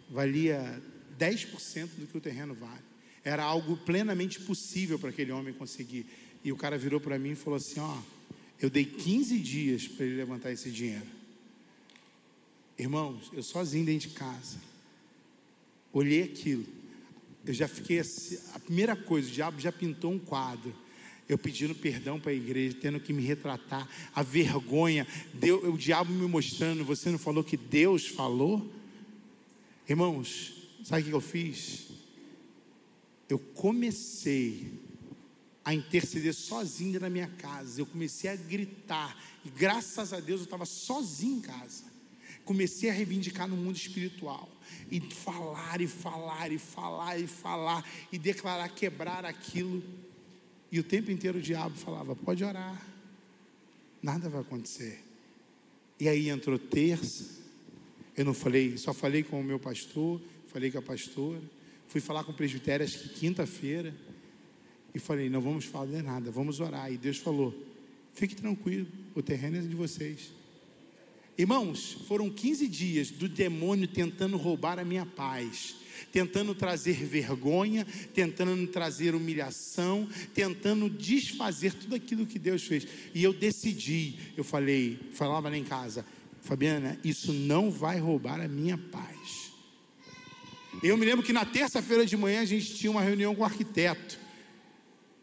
[0.09, 0.81] valia
[1.17, 2.83] 10% do que o terreno vale.
[3.23, 6.05] Era algo plenamente possível para aquele homem conseguir.
[6.43, 7.97] E o cara virou para mim e falou assim: Ó,
[8.61, 11.07] eu dei 15 dias para ele levantar esse dinheiro.
[12.77, 14.57] Irmãos, eu sozinho dentro de casa,
[15.93, 16.65] olhei aquilo.
[17.45, 20.75] Eu já fiquei assim, a primeira coisa, o diabo já pintou um quadro.
[21.27, 26.11] Eu pedindo perdão para a igreja, tendo que me retratar, a vergonha, Deus, o diabo
[26.11, 28.71] me mostrando, você não falou que Deus falou?
[29.89, 30.53] Irmãos,
[30.83, 31.87] sabe o que eu fiz?
[33.27, 34.71] Eu comecei
[35.63, 37.81] a interceder sozinho na minha casa.
[37.81, 39.17] Eu comecei a gritar.
[39.43, 41.85] E graças a Deus eu estava sozinho em casa.
[42.43, 44.47] Comecei a reivindicar no mundo espiritual.
[44.91, 47.83] E falar, e falar, e falar, e falar.
[48.11, 49.81] E declarar, quebrar aquilo.
[50.71, 52.85] E o tempo inteiro o diabo falava: pode orar.
[54.01, 55.03] Nada vai acontecer.
[55.99, 57.43] E aí entrou terça.
[58.15, 61.41] Eu não falei, só falei com o meu pastor, falei com a pastora.
[61.87, 63.95] Fui falar com o presbitério, acho que quinta-feira.
[64.93, 66.91] E falei: não vamos fazer nada, vamos orar.
[66.91, 67.53] E Deus falou:
[68.13, 70.31] fique tranquilo, o terreno é de vocês.
[71.37, 75.75] Irmãos, foram 15 dias do demônio tentando roubar a minha paz,
[76.11, 82.87] tentando trazer vergonha, tentando trazer humilhação, tentando desfazer tudo aquilo que Deus fez.
[83.13, 86.05] E eu decidi, eu falei, falava lá em casa,
[86.41, 89.51] Fabiana, isso não vai roubar a minha paz.
[90.83, 93.45] Eu me lembro que na terça-feira de manhã a gente tinha uma reunião com o
[93.45, 94.19] arquiteto.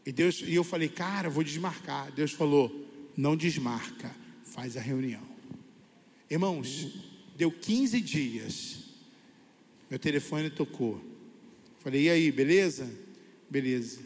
[0.04, 2.10] E, Deus, e eu falei, cara, vou desmarcar.
[2.10, 4.10] Deus falou, não desmarca,
[4.42, 5.22] faz a reunião.
[6.28, 6.88] Irmãos,
[7.36, 8.81] deu 15 dias.
[9.92, 11.04] Meu telefone tocou.
[11.80, 12.90] Falei, e aí, beleza?
[13.50, 14.00] Beleza.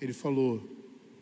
[0.00, 0.66] Ele falou,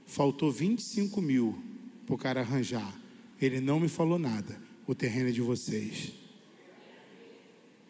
[0.06, 1.60] faltou 25 mil
[2.06, 2.96] para o cara arranjar.
[3.42, 4.62] Ele não me falou nada.
[4.86, 6.12] O terreno é de vocês.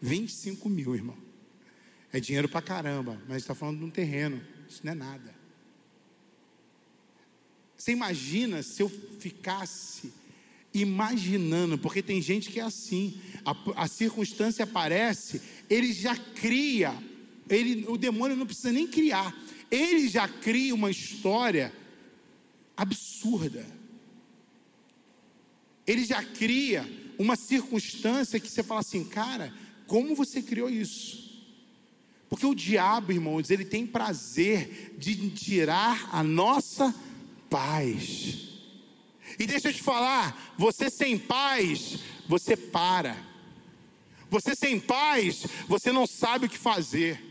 [0.01, 1.19] 25 mil, irmão.
[2.11, 4.41] É dinheiro pra caramba, mas está falando de um terreno.
[4.67, 5.35] Isso não é nada.
[7.77, 10.11] Você imagina se eu ficasse
[10.81, 16.95] imaginando, porque tem gente que é assim, a, a circunstância aparece, ele já cria,
[17.49, 19.37] ele, o demônio não precisa nem criar,
[19.71, 21.73] ele já cria uma história
[22.77, 23.67] absurda.
[25.87, 26.85] Ele já cria
[27.19, 29.55] uma circunstância que você fala assim, cara,
[29.87, 31.27] como você criou isso?
[32.29, 36.95] Porque o diabo, irmãos, ele tem prazer de tirar a nossa
[37.49, 38.56] paz.
[39.39, 43.17] E deixa eu te falar, você sem paz, você para.
[44.31, 47.23] Você sem paz, você não sabe o que fazer.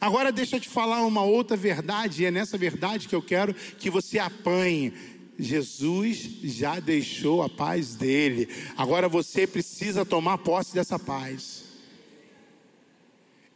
[0.00, 3.54] Agora deixa eu te falar uma outra verdade, e é nessa verdade que eu quero
[3.54, 4.92] que você apanhe.
[5.38, 8.48] Jesus já deixou a paz dele.
[8.76, 11.64] Agora você precisa tomar posse dessa paz.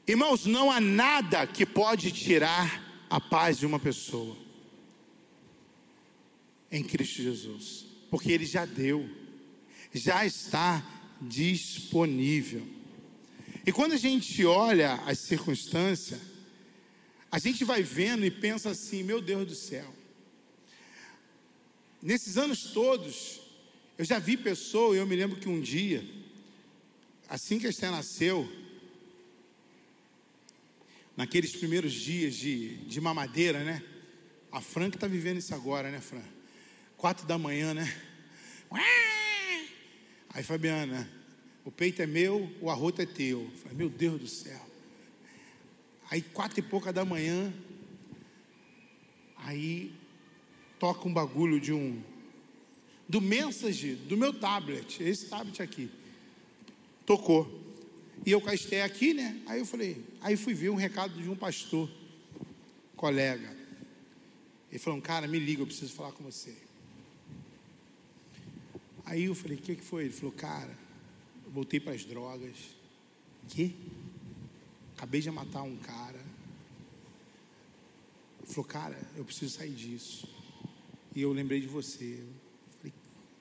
[0.07, 4.37] Irmãos, não há nada que pode tirar a paz de uma pessoa
[6.71, 9.09] em Cristo Jesus, porque Ele já deu,
[9.93, 10.85] já está
[11.21, 12.67] disponível.
[13.67, 16.21] E quando a gente olha as circunstâncias,
[17.31, 19.95] a gente vai vendo e pensa assim: meu Deus do céu,
[22.03, 23.41] nesses anos todos,
[23.99, 26.05] eu já vi pessoa, eu me lembro que um dia,
[27.29, 28.51] assim que a Esther nasceu,
[31.17, 33.83] naqueles primeiros dias de, de mamadeira, né?
[34.51, 36.23] A Fran que está vivendo isso agora, né, Fran?
[37.01, 37.91] Quatro da manhã, né?
[40.29, 41.11] Aí, Fabiana,
[41.65, 43.41] O peito é meu, o arroto é teu.
[43.41, 44.61] Eu falei, meu Deus do céu.
[46.11, 47.55] Aí, quatro e pouca da manhã,
[49.39, 49.95] aí
[50.79, 52.03] toca um bagulho de um.
[53.09, 55.91] Do Message, do meu tablet, esse tablet aqui.
[57.07, 57.75] Tocou.
[58.27, 59.41] E eu castei aqui, né?
[59.47, 61.91] Aí eu falei, aí fui ver um recado de um pastor,
[62.95, 63.57] colega.
[64.71, 66.69] Ele falou, cara, me liga, eu preciso falar com você.
[69.11, 70.05] Aí eu falei, o que, que foi?
[70.05, 70.71] Ele falou, cara,
[71.45, 72.55] eu voltei para as drogas.
[73.49, 73.75] Que?
[74.97, 76.25] Acabei de matar um cara.
[78.39, 80.29] Ele falou, cara, eu preciso sair disso.
[81.13, 82.23] E eu lembrei de você.
[82.23, 82.95] Eu falei,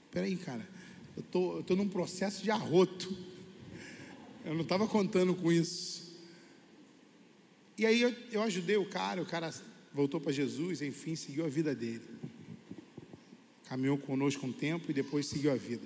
[0.10, 0.68] peraí, cara,
[1.16, 3.16] eu tô, eu tô num processo de arroto.
[4.44, 6.18] Eu não estava contando com isso.
[7.78, 9.54] E aí eu, eu ajudei o cara, o cara
[9.94, 12.19] voltou para Jesus, enfim, seguiu a vida dele.
[13.70, 15.86] Caminhou conosco um tempo e depois seguiu a vida.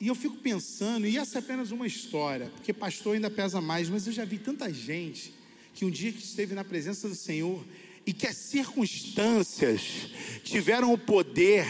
[0.00, 3.90] E eu fico pensando, e essa é apenas uma história, porque pastor ainda pesa mais,
[3.90, 5.34] mas eu já vi tanta gente
[5.74, 7.62] que um dia que esteve na presença do Senhor
[8.06, 10.08] e que as circunstâncias
[10.42, 11.66] tiveram o poder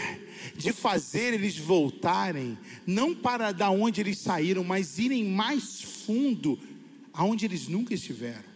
[0.55, 2.57] de fazer eles voltarem,
[2.87, 6.57] não para da onde eles saíram, mas irem mais fundo,
[7.11, 8.49] aonde eles nunca estiveram.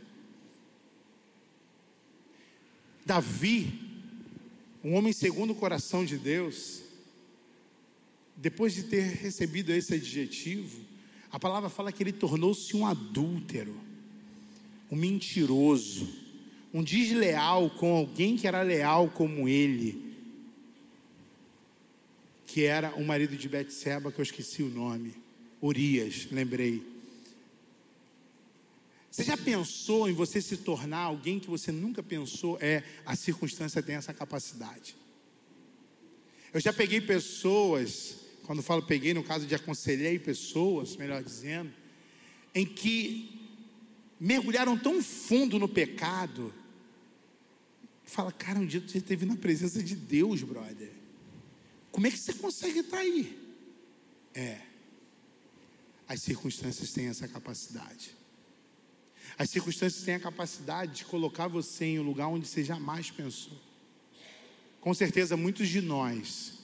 [3.06, 3.85] Davi,
[4.86, 6.84] um homem segundo o coração de Deus,
[8.38, 10.80] depois de ter recebido esse adjetivo,
[11.32, 13.76] a palavra fala que ele tornou-se um adúltero,
[14.92, 16.08] um mentiroso,
[16.72, 20.16] um desleal com alguém que era leal como ele,
[22.46, 25.16] que era o marido de Betseba, que eu esqueci o nome,
[25.64, 26.95] Urias, lembrei.
[29.16, 32.58] Você já pensou em você se tornar alguém que você nunca pensou?
[32.60, 34.94] É, a circunstância tem essa capacidade.
[36.54, 41.74] Eu já peguei pessoas, quando falo peguei, no caso de aconselhei pessoas, melhor dizendo,
[42.54, 43.58] em que
[44.20, 46.54] mergulharam tão fundo no pecado,
[48.04, 50.92] fala, cara, um dia você esteve na presença de Deus, brother.
[51.90, 53.34] Como é que você consegue estar aí?
[54.34, 54.60] É,
[56.06, 58.25] as circunstâncias têm essa capacidade.
[59.38, 63.58] As circunstâncias têm a capacidade de colocar você em um lugar onde você jamais pensou.
[64.80, 66.60] Com certeza, muitos de nós,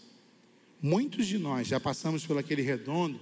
[0.82, 3.20] muitos de nós já passamos por aquele redondo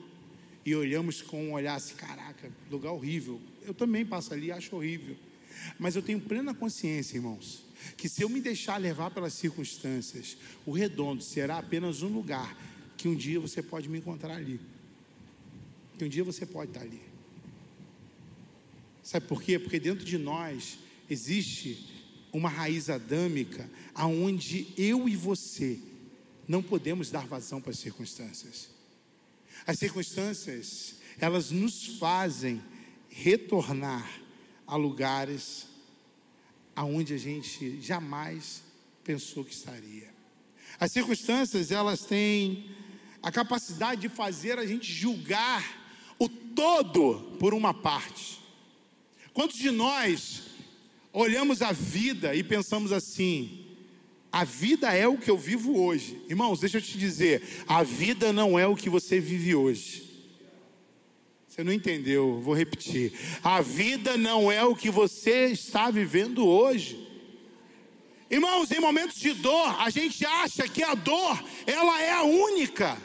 [0.65, 3.41] e olhamos com um olhar assim: caraca, lugar horrível.
[3.65, 5.15] Eu também passo ali e acho horrível.
[5.79, 7.65] Mas eu tenho plena consciência, irmãos,
[7.97, 12.55] que se eu me deixar levar pelas circunstâncias, o redondo será apenas um lugar
[12.97, 14.59] que um dia você pode me encontrar ali.
[15.97, 17.08] Que um dia você pode estar ali.
[19.09, 19.57] Sabe por quê?
[19.57, 20.77] Porque dentro de nós
[21.09, 21.83] existe
[22.31, 25.79] uma raiz adâmica aonde eu e você
[26.47, 28.69] não podemos dar vazão para as circunstâncias.
[29.65, 32.61] As circunstâncias, elas nos fazem
[33.09, 34.07] retornar
[34.67, 35.65] a lugares
[36.75, 38.61] aonde a gente jamais
[39.03, 40.13] pensou que estaria.
[40.79, 42.69] As circunstâncias, elas têm
[43.23, 48.38] a capacidade de fazer a gente julgar o todo por uma parte.
[49.33, 50.43] Quantos de nós
[51.13, 53.65] olhamos a vida e pensamos assim:
[54.31, 56.21] a vida é o que eu vivo hoje?
[56.29, 60.07] Irmãos, deixa eu te dizer: a vida não é o que você vive hoje.
[61.47, 63.11] Você não entendeu, vou repetir.
[63.43, 67.07] A vida não é o que você está vivendo hoje.
[68.29, 72.95] Irmãos, em momentos de dor, a gente acha que a dor, ela é a única.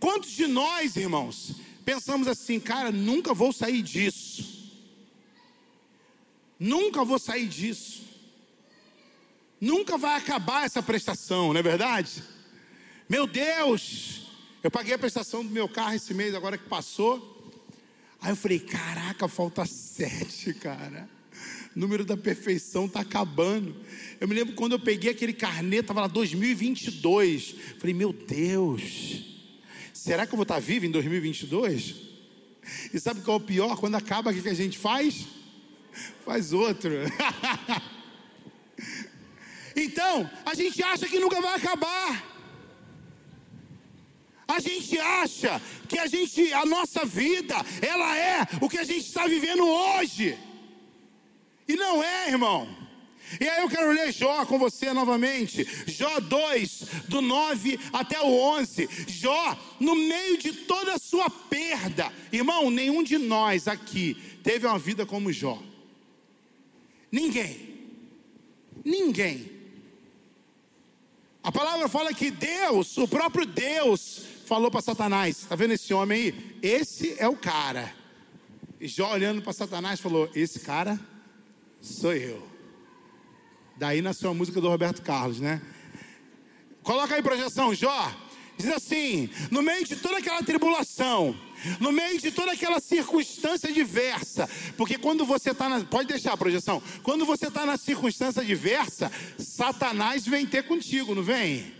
[0.00, 4.55] Quantos de nós, irmãos, pensamos assim, cara, nunca vou sair disso.
[6.58, 8.02] Nunca vou sair disso.
[9.60, 12.22] Nunca vai acabar essa prestação, não é verdade?
[13.08, 14.22] Meu Deus,
[14.62, 17.34] eu paguei a prestação do meu carro esse mês, agora que passou.
[18.20, 21.08] Aí eu falei: caraca, falta sete, cara.
[21.74, 23.76] O número da perfeição está acabando.
[24.20, 27.54] Eu me lembro quando eu peguei aquele carnê, estava lá 2022.
[27.78, 29.24] Falei: meu Deus,
[29.92, 31.94] será que eu vou estar vivo em 2022?
[32.92, 33.76] E sabe qual é o pior?
[33.76, 35.26] Quando acaba, o que a gente faz?
[36.24, 36.92] Faz outro.
[39.74, 42.36] então, a gente acha que nunca vai acabar.
[44.48, 49.06] A gente acha que a gente, a nossa vida, ela é o que a gente
[49.06, 50.38] está vivendo hoje.
[51.68, 52.86] E não é, irmão.
[53.40, 55.66] E aí eu quero ler Jó com você novamente.
[55.86, 58.88] Jó 2, do 9 até o 11.
[59.08, 64.78] Jó, no meio de toda a sua perda, irmão, nenhum de nós aqui teve uma
[64.78, 65.60] vida como Jó.
[67.10, 67.76] Ninguém.
[68.84, 69.50] Ninguém.
[71.42, 76.22] A palavra fala que Deus, o próprio Deus, falou para Satanás: Está vendo esse homem
[76.22, 76.58] aí?
[76.62, 77.94] Esse é o cara.
[78.80, 80.98] E Jó olhando para Satanás falou: Esse cara
[81.80, 82.46] sou eu.
[83.76, 85.60] Daí nasceu a música do Roberto Carlos, né?
[86.82, 88.12] Coloca aí projeção, Jó.
[88.56, 91.36] Diz assim: no meio de toda aquela tribulação,
[91.80, 95.84] no meio de toda aquela circunstância diversa, porque quando você está na.
[95.84, 96.82] Pode deixar a projeção.
[97.02, 101.74] Quando você está na circunstância diversa, Satanás vem ter contigo, não vem?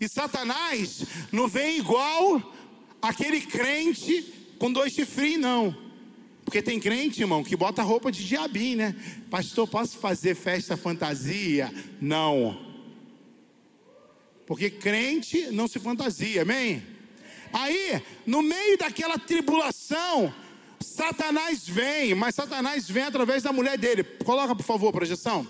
[0.00, 2.42] E Satanás não vem igual
[3.02, 4.22] aquele crente
[4.58, 5.76] com dois chifrinhos, não.
[6.44, 8.96] Porque tem crente, irmão, que bota roupa de diabinho, né?
[9.30, 11.72] Pastor, posso fazer festa fantasia?
[12.00, 12.70] Não.
[14.46, 16.82] Porque crente não se fantasia, amém?
[17.52, 20.32] Aí, no meio daquela tribulação,
[20.80, 24.04] Satanás vem, mas Satanás vem através da mulher dele.
[24.04, 25.46] Coloca, por favor, projeção.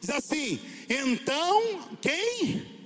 [0.00, 2.76] Diz assim: então, quem?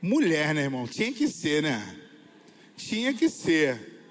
[0.00, 0.86] Mulher, né, irmão?
[0.86, 1.96] Tinha que ser, né?
[2.76, 4.02] Tinha que ser.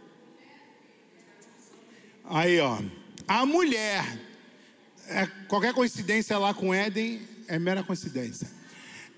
[2.26, 2.80] Aí, ó.
[3.27, 4.03] A mulher.
[5.07, 8.49] É, qualquer coincidência lá com Éden é mera coincidência.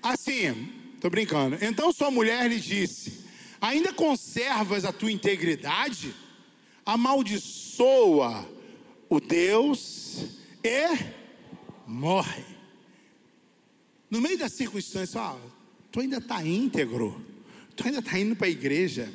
[0.02, 0.72] Assim,
[1.10, 1.58] brincando.
[1.60, 3.24] Então sua mulher lhe disse:
[3.60, 6.14] Ainda conservas a tua integridade?
[6.84, 8.48] Amaldiçoa
[9.08, 10.26] o Deus
[10.62, 10.86] e
[11.86, 12.44] morre.
[14.10, 15.36] No meio da circunstância, ó,
[15.90, 17.20] tu ainda está íntegro,
[17.74, 19.12] tu ainda está indo para a igreja,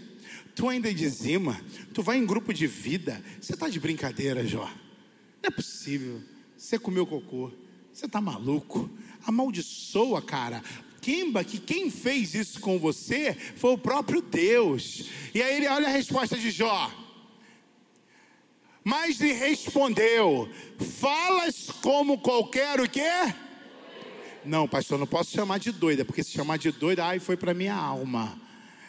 [0.53, 1.59] tu ainda dizima,
[1.93, 3.23] tu vai em grupo de vida.
[3.39, 4.65] Você está de brincadeira, Jó?
[4.65, 6.21] Não é possível.
[6.57, 7.51] Você comeu cocô,
[7.93, 8.89] você está maluco
[9.25, 10.63] amaldiçoa, cara.
[11.01, 15.05] Quimba que quem fez isso com você foi o próprio Deus.
[15.33, 16.91] E aí ele olha a resposta de Jó.
[18.83, 20.47] Mas lhe respondeu:
[20.99, 23.33] Falas como qualquer o quê?
[24.45, 27.53] Não, pastor, não posso chamar de doida, porque se chamar de doida, ai, foi para
[27.53, 28.39] minha alma.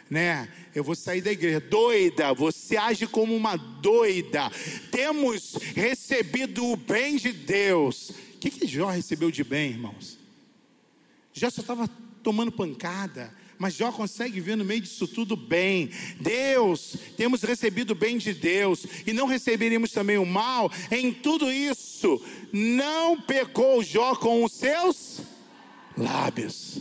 [0.09, 0.47] Né?
[0.75, 1.59] Eu vou sair da igreja.
[1.59, 4.51] Doida, você age como uma doida.
[4.91, 8.09] Temos recebido o bem de Deus.
[8.09, 10.19] O que, que Jó recebeu de bem, irmãos?
[11.33, 11.87] Jó só estava
[12.23, 13.33] tomando pancada.
[13.57, 15.89] Mas Jó consegue ver no meio disso tudo bem.
[16.19, 20.71] Deus, temos recebido o bem de Deus e não receberíamos também o mal.
[20.89, 22.21] Em tudo isso,
[22.51, 25.21] não pecou Jó com os seus
[25.97, 26.79] lábios.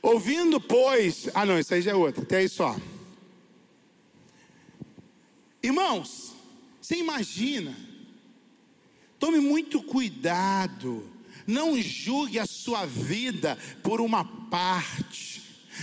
[0.00, 1.28] Ouvindo, pois.
[1.34, 2.22] Ah, não, isso aí já é outra.
[2.22, 2.76] Até aí só.
[5.62, 6.34] Irmãos,
[6.80, 7.76] você imagina.
[9.18, 11.15] Tome muito cuidado
[11.46, 15.42] não julgue a sua vida por uma parte.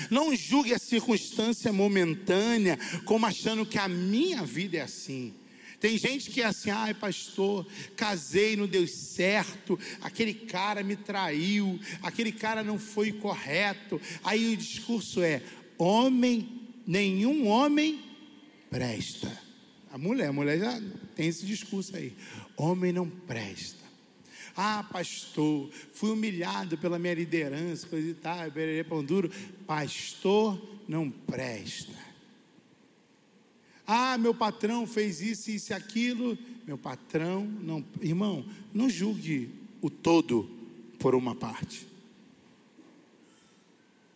[0.10, 5.34] Não julgue a circunstância momentânea como achando que a minha vida é assim.
[5.80, 7.68] Tem gente que é assim, ai pastor,
[7.98, 13.99] casei, não deu certo, aquele cara me traiu, aquele cara não foi correto.
[14.23, 15.41] Aí o discurso é:
[15.77, 18.02] homem, nenhum homem
[18.69, 19.38] presta.
[19.91, 20.81] A mulher, a mulher já
[21.15, 22.15] tem esse discurso aí.
[22.56, 23.82] Homem não presta.
[24.56, 29.32] Ah, pastor, fui humilhado pela minha liderança, coisa e tal, bererê, pão duro.
[29.66, 31.94] Pastor não presta.
[33.86, 36.38] Ah, meu patrão fez isso, isso e aquilo.
[36.66, 37.84] Meu patrão não.
[38.02, 39.50] Irmão, não julgue
[39.82, 40.50] o todo
[41.00, 41.88] por uma parte.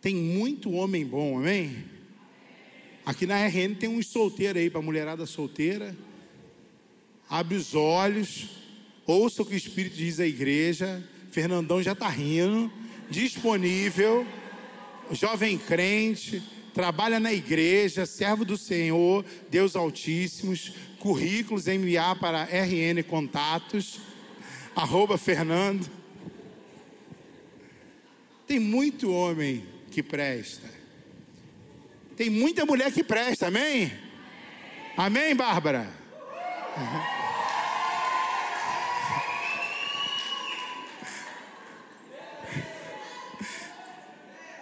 [0.00, 1.84] Tem muito homem bom, amém?
[3.04, 5.96] Aqui na RN tem uns solteiros aí, para mulherada solteira.
[7.28, 8.67] Abre os olhos
[9.08, 11.02] Ouça o que o Espírito diz à igreja.
[11.30, 12.70] Fernandão já está rindo.
[13.08, 14.26] Disponível.
[15.10, 16.42] Jovem crente.
[16.74, 18.04] Trabalha na igreja.
[18.04, 19.24] Servo do Senhor.
[19.48, 20.74] Deus Altíssimos.
[20.98, 23.98] Currículos enviar para RN Contatos.
[24.76, 25.90] Arroba Fernando.
[28.46, 30.68] Tem muito homem que presta.
[32.14, 33.90] Tem muita mulher que presta, amém?
[34.98, 35.88] Amém, Bárbara?
[36.76, 37.17] Uhum.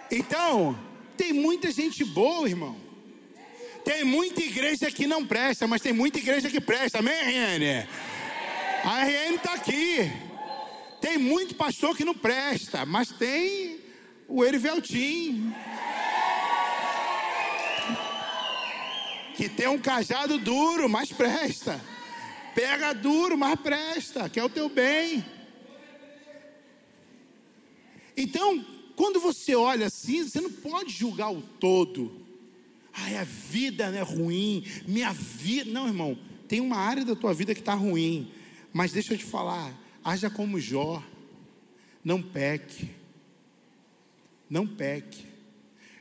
[0.09, 0.77] Então,
[1.17, 2.75] tem muita gente boa, irmão.
[3.83, 7.87] Tem muita igreja que não presta, mas tem muita igreja que presta, amém, RN?
[8.83, 10.11] A RN está aqui.
[10.99, 13.79] Tem muito pastor que não presta, mas tem
[14.27, 15.53] o Eriveltim.
[19.35, 21.79] Que tem um cajado duro, mas presta.
[22.55, 25.23] Pega duro, mas presta, que é o teu bem.
[28.15, 28.65] Então,
[28.97, 32.11] quando você olha assim, você não pode julgar o todo.
[32.91, 35.69] Ai, a vida é ruim, minha vida.
[35.69, 36.17] Não, irmão,
[36.47, 38.31] tem uma área da tua vida que está ruim.
[38.73, 39.71] Mas deixa eu te falar,
[40.03, 41.03] haja como Jó.
[42.03, 42.89] Não peque.
[44.49, 45.27] Não peque.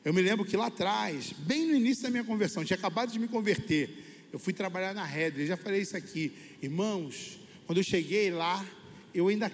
[0.02, 3.18] Eu me lembro que lá atrás, bem no início da minha conversão, tinha acabado de
[3.18, 4.26] me converter.
[4.32, 6.32] Eu fui trabalhar na Redre, já falei isso aqui.
[6.62, 8.64] Irmãos, quando eu cheguei lá,
[9.12, 9.52] eu ainda,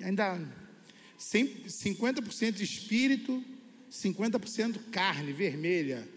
[0.00, 0.38] ainda
[1.18, 3.42] 50% espírito,
[3.90, 6.08] 50% carne vermelha.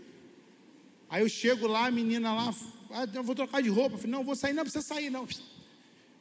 [1.10, 2.54] Aí eu chego lá, a menina lá,
[2.92, 3.96] ah, eu vou trocar de roupa.
[3.96, 5.28] Eu falei, não, vou sair, não precisa sair, não.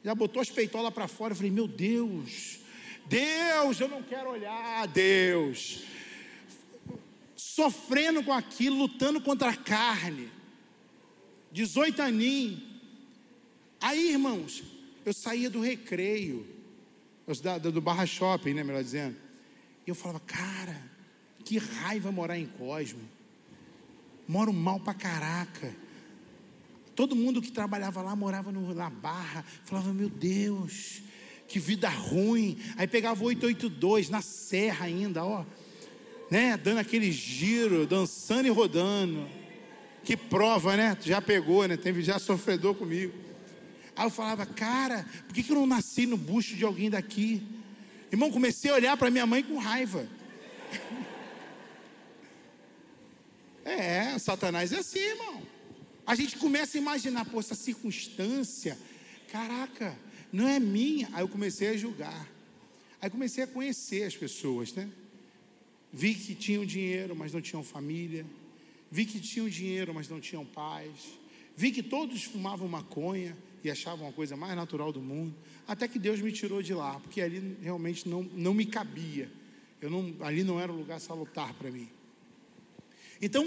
[0.03, 1.33] Já botou as peitolas para fora.
[1.33, 2.59] Eu falei, meu Deus,
[3.05, 5.83] Deus, eu não quero olhar, Deus.
[7.35, 10.29] Sofrendo com aquilo, lutando contra a carne.
[11.51, 12.61] 18 aninhos.
[13.81, 14.63] Aí, irmãos,
[15.05, 16.45] eu saía do recreio,
[17.71, 19.15] do Barra Shopping, né, melhor dizendo.
[19.85, 20.81] E eu falava, cara,
[21.45, 23.01] que raiva morar em Cosmo.
[24.27, 25.75] Moro mal pra caraca.
[26.95, 29.43] Todo mundo que trabalhava lá morava no, na Barra.
[29.65, 31.01] Falava, meu Deus,
[31.47, 32.59] que vida ruim.
[32.77, 35.45] Aí pegava 882 na serra ainda, ó.
[36.29, 36.57] Né?
[36.57, 39.27] Dando aquele giro, dançando e rodando.
[40.03, 40.97] Que prova, né?
[41.01, 41.77] Já pegou, né?
[41.77, 43.28] Teve já sofredor comigo.
[43.95, 47.43] Aí eu falava, cara, por que, que eu não nasci no bucho de alguém daqui?
[48.11, 50.07] Irmão, comecei a olhar para minha mãe com raiva.
[53.65, 55.43] É, Satanás é assim, irmão.
[56.03, 58.75] A gente começa a imaginar, pô, essa circunstância,
[59.31, 59.95] caraca,
[60.33, 61.07] não é minha.
[61.13, 62.27] Aí eu comecei a julgar.
[62.99, 64.89] Aí comecei a conhecer as pessoas, né?
[65.93, 68.25] Vi que tinham dinheiro, mas não tinham família.
[68.91, 70.89] Vi que tinham dinheiro, mas não tinham paz.
[71.55, 75.35] Vi que todos fumavam maconha e achavam a coisa mais natural do mundo.
[75.67, 79.31] Até que Deus me tirou de lá, porque ali realmente não, não me cabia.
[79.81, 81.89] Eu não, ali não era um lugar salutar para mim.
[83.21, 83.45] Então,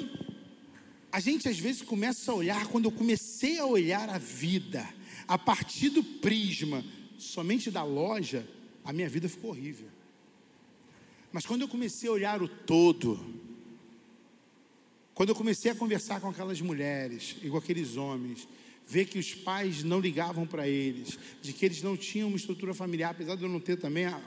[1.11, 4.87] a gente às vezes começa a olhar, quando eu comecei a olhar a vida
[5.27, 6.85] a partir do prisma
[7.19, 8.47] somente da loja,
[8.85, 9.89] a minha vida ficou horrível.
[11.31, 13.19] Mas quando eu comecei a olhar o todo,
[15.15, 18.49] quando eu comecei a conversar com aquelas mulheres e com aqueles homens,
[18.87, 22.75] ver que os pais não ligavam para eles, de que eles não tinham uma estrutura
[22.75, 24.21] familiar, apesar de eu não ter também a,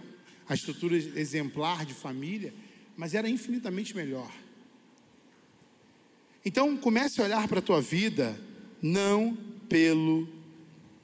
[0.48, 2.54] a estrutura exemplar de família,
[2.98, 4.32] mas era infinitamente melhor.
[6.44, 8.40] Então comece a olhar para a tua vida
[8.82, 9.36] não
[9.68, 10.28] pelo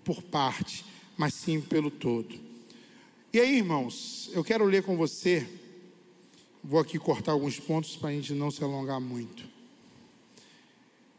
[0.04, 0.86] por parte,
[1.18, 2.40] mas sim pelo todo.
[3.34, 5.48] E aí, irmãos, eu quero ler com você.
[6.64, 9.44] Vou aqui cortar alguns pontos para a gente não se alongar muito.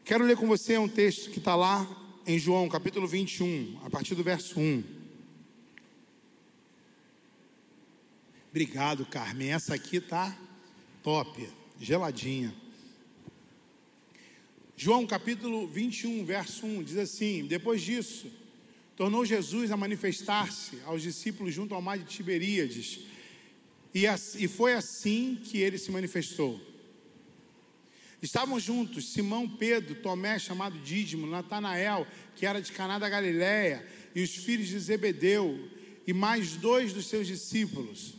[0.05, 1.85] Quero ler com você um texto que está lá
[2.25, 4.83] em João, capítulo 21, a partir do verso 1.
[8.49, 9.51] Obrigado, Carmen.
[9.51, 10.37] Essa aqui tá
[11.01, 12.53] top, geladinha.
[14.77, 18.31] João capítulo 21, verso 1 diz assim: Depois disso,
[18.95, 23.01] tornou Jesus a manifestar-se aos discípulos junto ao mar de Tiberíades,
[23.93, 26.59] e foi assim que ele se manifestou.
[28.23, 33.85] Estavam juntos Simão, Pedro, Tomé, chamado Dídimo, Natanael, que era de Caná da Galiléia,
[34.15, 35.69] e os filhos de Zebedeu,
[36.07, 38.13] e mais dois dos seus discípulos.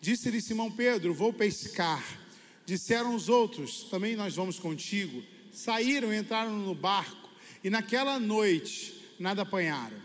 [0.00, 2.04] Disse-lhe Simão Pedro: Vou pescar.
[2.64, 5.20] Disseram os outros: Também nós vamos contigo.
[5.52, 7.28] Saíram, entraram no barco
[7.64, 10.00] e naquela noite nada apanharam.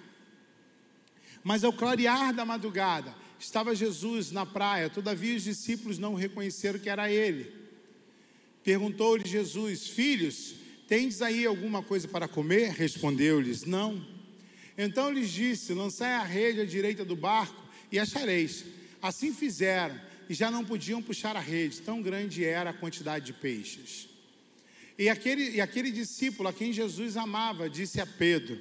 [1.44, 6.90] Mas ao clarear da madrugada, estava Jesus na praia, todavia os discípulos não reconheceram que
[6.90, 7.52] era ele.
[8.64, 10.56] Perguntou-lhe Jesus: Filhos,
[10.88, 12.72] tendes aí alguma coisa para comer?
[12.72, 14.06] Respondeu-lhes: Não.
[14.78, 18.66] Então lhes disse: Lançai a rede à direita do barco e achareis.
[19.02, 20.00] Assim fizeram
[20.30, 24.10] e já não podiam puxar a rede, tão grande era a quantidade de peixes.
[24.98, 28.60] E aquele, e aquele discípulo a quem Jesus amava disse a Pedro: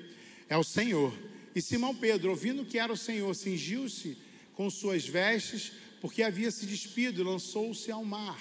[0.48, 1.12] É o Senhor.
[1.55, 4.16] E Simão Pedro, ouvindo que era o Senhor, cingiu-se
[4.57, 5.70] com suas vestes,
[6.01, 8.41] porque havia se despido e lançou-se ao mar.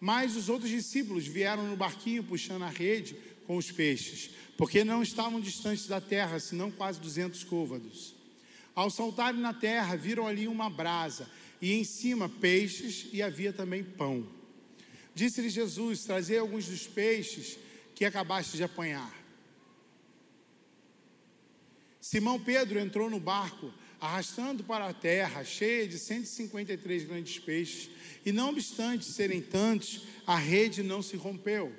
[0.00, 3.14] Mas os outros discípulos vieram no barquinho puxando a rede
[3.46, 8.14] com os peixes, porque não estavam distantes da terra, senão quase duzentos côvados.
[8.74, 11.30] Ao saltarem na terra, viram ali uma brasa
[11.60, 14.26] e em cima peixes e havia também pão.
[15.14, 17.58] Disse-lhe Jesus: Trazei alguns dos peixes
[17.94, 19.22] que acabaste de apanhar.
[22.00, 23.72] Simão Pedro entrou no barco,
[24.02, 27.88] arrastando para a terra, cheia de 153 grandes peixes,
[28.26, 31.72] e não obstante serem tantos, a rede não se rompeu.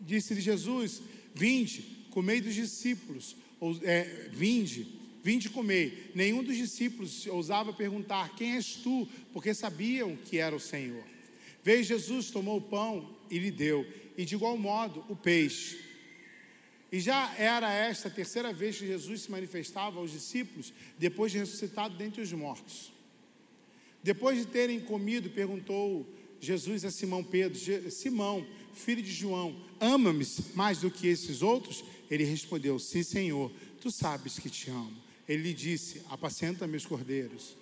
[0.00, 1.00] Disse-lhe Jesus:
[1.32, 6.12] Vinde, comei dos discípulos, ou, é, vinde, Vinde comer.
[6.14, 9.06] Nenhum dos discípulos ousava perguntar: Quem és tu?
[9.34, 11.04] Porque sabiam que era o Senhor.
[11.62, 13.86] Veio Jesus, tomou o pão e lhe deu,
[14.16, 15.89] e de igual modo o peixe.
[16.92, 21.38] E já era esta a terceira vez que Jesus se manifestava aos discípulos, depois de
[21.38, 22.92] ressuscitado dentre os mortos.
[24.02, 26.06] Depois de terem comido, perguntou
[26.40, 27.58] Jesus a Simão Pedro:
[27.90, 31.84] Simão, filho de João, ama-me mais do que esses outros?
[32.10, 34.96] Ele respondeu: Sim, Senhor, tu sabes que te amo.
[35.28, 37.56] Ele lhe disse: Apacenta meus cordeiros.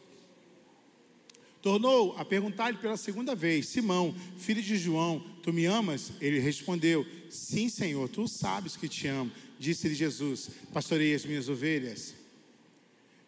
[1.61, 6.13] Tornou a perguntar-lhe pela segunda vez: Simão, filho de João, tu me amas?
[6.21, 9.33] Ele respondeu: Sim, Senhor, tu sabes que te amo.
[9.59, 12.15] Disse-lhe Jesus: Pastorei as minhas ovelhas.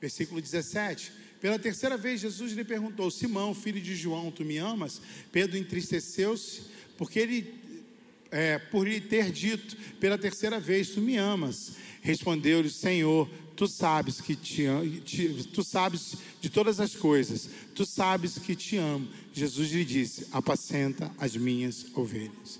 [0.00, 1.12] Versículo 17.
[1.40, 5.00] Pela terceira vez, Jesus lhe perguntou: Simão, filho de João, tu me amas?
[5.32, 6.62] Pedro entristeceu-se,
[6.96, 7.54] porque ele,
[8.30, 11.72] é, por lhe ter dito pela terceira vez: Tu me amas.
[12.00, 13.28] Respondeu-lhe: Senhor,
[13.60, 14.64] tu sabes que te,
[15.04, 19.06] te, tu sabes de todas as coisas, tu sabes que te amo.
[19.34, 22.58] Jesus lhe disse: Apacenta as minhas ovelhas.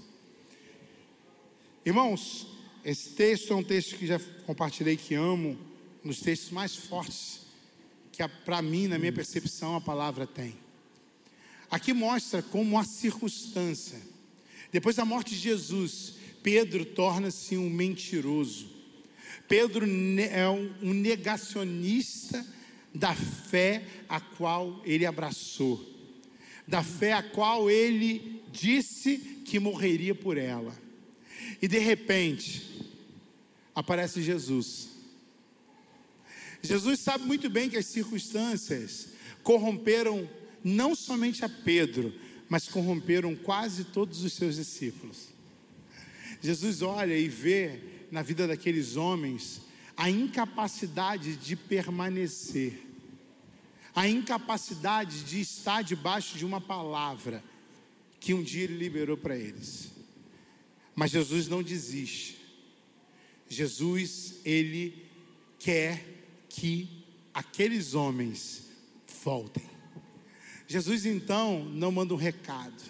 [1.86, 2.47] Irmãos,
[2.85, 5.56] esse texto é um texto que já compartilhei que amo,
[6.05, 7.47] nos textos mais fortes
[8.12, 10.55] que para mim, na minha percepção, a palavra tem.
[11.70, 13.98] Aqui mostra como a circunstância.
[14.70, 18.80] Depois da morte de Jesus, Pedro torna-se um mentiroso.
[19.51, 19.85] Pedro
[20.18, 22.47] é um negacionista
[22.94, 25.85] da fé a qual ele abraçou,
[26.66, 30.74] da fé a qual ele disse que morreria por ela.
[31.60, 32.90] E de repente,
[33.74, 34.90] aparece Jesus
[36.62, 39.09] Jesus sabe muito bem que as circunstâncias
[39.43, 40.28] corromperam
[40.62, 42.12] não somente a Pedro,
[42.48, 45.28] mas corromperam quase todos os seus discípulos.
[46.43, 49.62] Jesus olha e vê na vida daqueles homens
[49.96, 52.86] a incapacidade de permanecer,
[53.94, 57.44] a incapacidade de estar debaixo de uma palavra
[58.18, 59.92] que um dia ele liberou para eles.
[60.94, 62.38] Mas Jesus não desiste.
[63.48, 65.06] Jesus, ele
[65.58, 66.02] quer
[66.48, 67.04] que
[67.34, 68.70] aqueles homens
[69.22, 69.68] voltem.
[70.66, 72.82] Jesus então não manda um recado.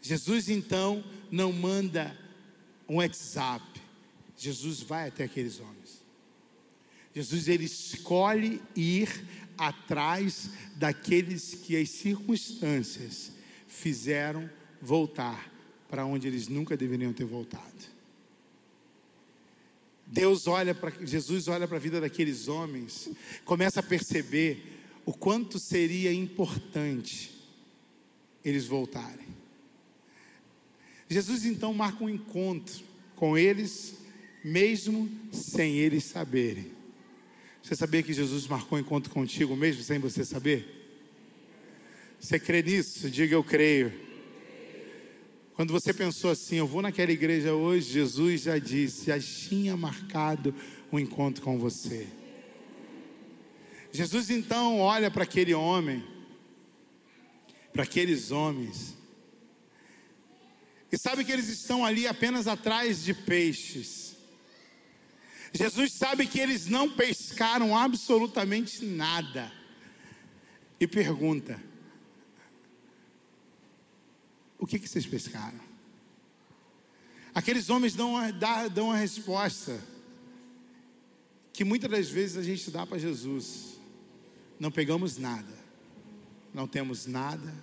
[0.00, 2.16] Jesus então não manda
[2.88, 3.83] um WhatsApp.
[4.36, 6.02] Jesus vai até aqueles homens.
[7.14, 9.08] Jesus ele escolhe ir
[9.56, 13.32] atrás daqueles que as circunstâncias
[13.68, 14.50] fizeram
[14.82, 15.52] voltar
[15.88, 17.94] para onde eles nunca deveriam ter voltado.
[20.06, 23.10] Deus olha para Jesus olha para a vida daqueles homens,
[23.44, 24.74] começa a perceber
[25.06, 27.32] o quanto seria importante
[28.44, 29.28] eles voltarem.
[31.08, 32.84] Jesus então marca um encontro
[33.14, 33.96] com eles,
[34.44, 36.70] mesmo sem eles saberem.
[37.62, 40.82] Você sabia que Jesus marcou um encontro contigo mesmo sem você saber?
[42.20, 43.08] Você crê nisso?
[43.08, 43.90] Diga eu creio.
[45.54, 50.54] Quando você pensou assim, eu vou naquela igreja hoje, Jesus já disse, já tinha marcado
[50.92, 52.06] um encontro com você.
[53.90, 56.04] Jesus então olha para aquele homem,
[57.72, 58.94] para aqueles homens,
[60.90, 64.03] e sabe que eles estão ali apenas atrás de peixes.
[65.54, 69.52] Jesus sabe que eles não pescaram absolutamente nada,
[70.80, 71.62] e pergunta:
[74.58, 75.60] o que, que vocês pescaram?
[77.32, 78.30] Aqueles homens dão a,
[78.68, 79.80] dão a resposta
[81.52, 83.78] que muitas das vezes a gente dá para Jesus:
[84.58, 85.56] não pegamos nada,
[86.52, 87.54] não temos nada.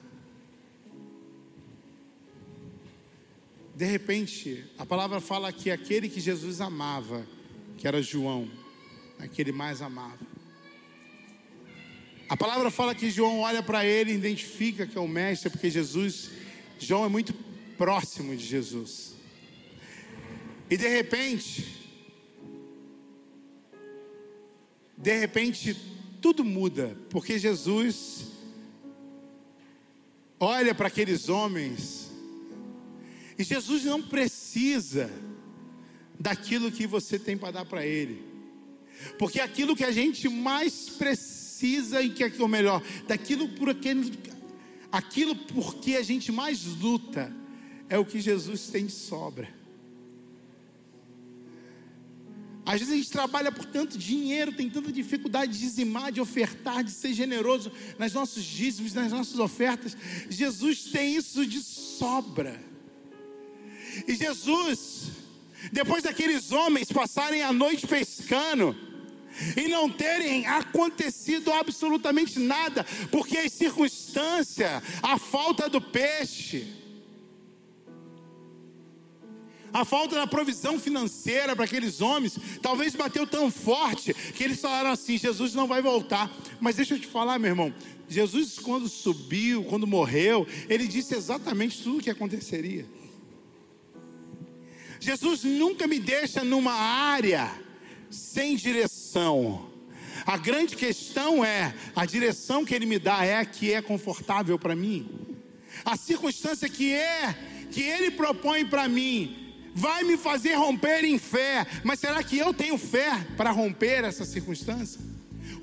[3.76, 7.27] De repente, a palavra fala que aquele que Jesus amava,
[7.81, 8.47] que era João,
[9.17, 10.19] aquele mais amava.
[12.29, 15.67] A palavra fala que João olha para ele e identifica que é o mestre, porque
[15.67, 16.29] Jesus
[16.77, 17.33] João é muito
[17.79, 19.15] próximo de Jesus.
[20.69, 21.89] E de repente,
[24.95, 25.75] de repente,
[26.21, 28.27] tudo muda, porque Jesus
[30.39, 32.11] olha para aqueles homens,
[33.39, 35.09] e Jesus não precisa
[36.22, 38.22] daquilo que você tem para dar para Ele,
[39.18, 44.11] porque aquilo que a gente mais precisa, e que é o melhor, daquilo por aquele
[44.91, 47.34] aquilo por que a gente mais luta
[47.89, 49.48] é o que Jesus tem de sobra.
[52.65, 56.84] Às vezes a gente trabalha por tanto dinheiro, tem tanta dificuldade de dizimar, de ofertar,
[56.84, 59.98] de ser generoso nas nossos dízimos, nas nossas ofertas.
[60.30, 62.61] Jesus tem isso de sobra.
[64.07, 65.20] E Jesus,
[65.71, 68.75] depois daqueles homens passarem a noite pescando,
[69.55, 76.81] e não terem acontecido absolutamente nada, porque as circunstâncias, a falta do peixe,
[79.73, 84.91] A falta da provisão financeira para aqueles homens talvez bateu tão forte que eles falaram
[84.91, 86.29] assim: Jesus não vai voltar.
[86.59, 87.73] Mas deixa eu te falar, meu irmão.
[88.09, 92.85] Jesus, quando subiu, quando morreu, ele disse exatamente tudo o que aconteceria.
[95.02, 97.52] Jesus nunca me deixa numa área
[98.11, 99.72] sem direção.
[100.26, 104.60] A grande questão é: a direção que ele me dá é a que é confortável
[104.60, 105.10] para mim.
[105.84, 107.36] A circunstância que é,
[107.72, 111.65] que ele propõe para mim, vai me fazer romper em fé.
[111.84, 115.02] Mas será que eu tenho fé para romper essa circunstância?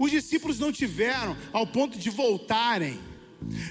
[0.01, 2.99] Os discípulos não tiveram ao ponto de voltarem.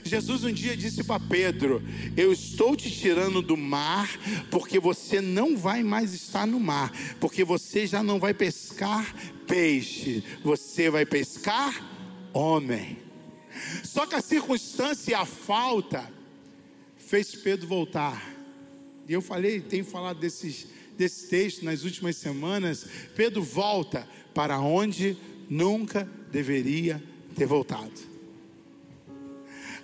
[0.04, 1.84] Jesus um dia disse para Pedro:
[2.16, 4.10] Eu estou te tirando do mar,
[4.50, 9.14] porque você não vai mais estar no mar, porque você já não vai pescar
[9.46, 11.74] peixe, você vai pescar
[12.34, 12.98] homem.
[13.84, 16.12] Só que a circunstância e a falta
[16.98, 18.36] fez Pedro voltar.
[19.08, 20.68] E eu falei, tenho falado desses,
[20.98, 22.86] desse texto nas últimas semanas.
[23.16, 25.18] Pedro volta para onde
[25.50, 27.02] nunca deveria
[27.36, 28.17] ter voltado.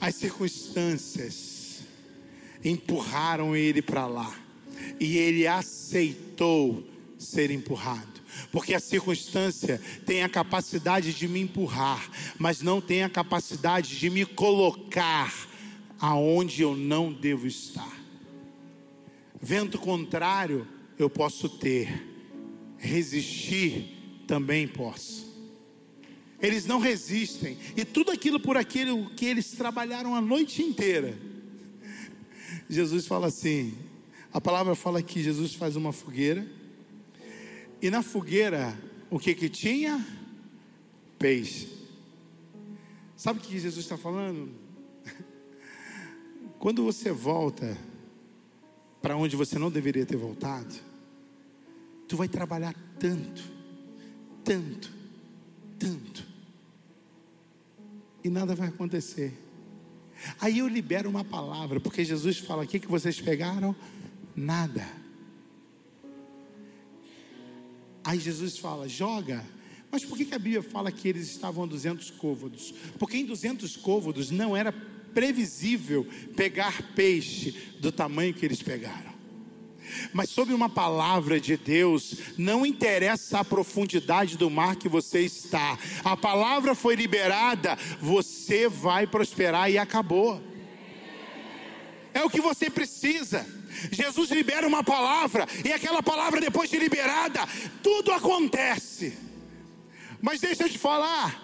[0.03, 1.79] As circunstâncias
[2.61, 4.35] empurraram ele para lá.
[4.99, 6.85] E ele aceitou
[7.17, 8.21] ser empurrado.
[8.51, 12.05] Porque a circunstância tem a capacidade de me empurrar,
[12.37, 15.33] mas não tem a capacidade de me colocar
[15.97, 17.97] aonde eu não devo estar.
[19.41, 20.67] Vento contrário
[20.99, 21.87] eu posso ter,
[22.77, 25.22] resistir também posso.
[26.43, 31.17] Eles não resistem, e tudo aquilo por aquilo que eles trabalharam a noite inteira.
[32.69, 33.77] Jesus fala assim:
[34.33, 36.45] a palavra fala que Jesus faz uma fogueira,
[37.81, 38.77] e na fogueira,
[39.09, 40.05] o que que tinha?
[41.17, 41.69] Peixe.
[43.15, 44.51] Sabe o que Jesus está falando?
[46.59, 47.77] Quando você volta
[49.01, 50.75] para onde você não deveria ter voltado,
[52.05, 53.41] tu vai trabalhar tanto,
[54.43, 54.91] tanto,
[55.79, 56.32] tanto,
[58.23, 59.37] e nada vai acontecer.
[60.39, 63.75] Aí eu libero uma palavra, porque Jesus fala: o que, vocês pegaram?
[64.35, 64.87] Nada.
[68.03, 69.43] Aí Jesus fala: joga.
[69.91, 72.73] Mas por que, que a Bíblia fala que eles estavam a 200 côvados?
[72.97, 79.12] Porque em 200 côvados não era previsível pegar peixe do tamanho que eles pegaram.
[80.11, 85.77] Mas sob uma palavra de Deus, não interessa a profundidade do mar que você está,
[86.03, 90.41] a palavra foi liberada, você vai prosperar e acabou.
[92.13, 93.45] É o que você precisa.
[93.91, 97.41] Jesus libera uma palavra, e aquela palavra, depois de liberada,
[97.81, 99.17] tudo acontece.
[100.21, 101.41] Mas deixa eu te falar,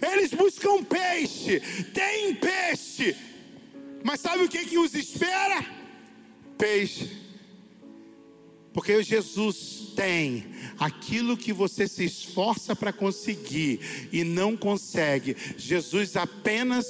[0.00, 1.60] eles buscam peixe,
[1.92, 3.16] tem peixe.
[4.02, 5.64] Mas sabe o que, que os espera?
[6.58, 7.21] Peixe.
[8.72, 10.46] Porque Jesus tem
[10.78, 15.36] aquilo que você se esforça para conseguir e não consegue.
[15.56, 16.86] Jesus apenas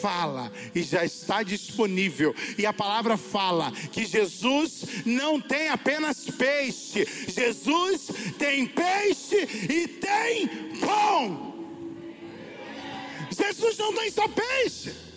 [0.00, 2.34] fala e já está disponível.
[2.56, 8.08] E a palavra fala que Jesus não tem apenas peixe, Jesus
[8.38, 9.36] tem peixe
[9.68, 10.48] e tem
[10.80, 11.52] pão.
[13.30, 15.11] Jesus não tem só peixe.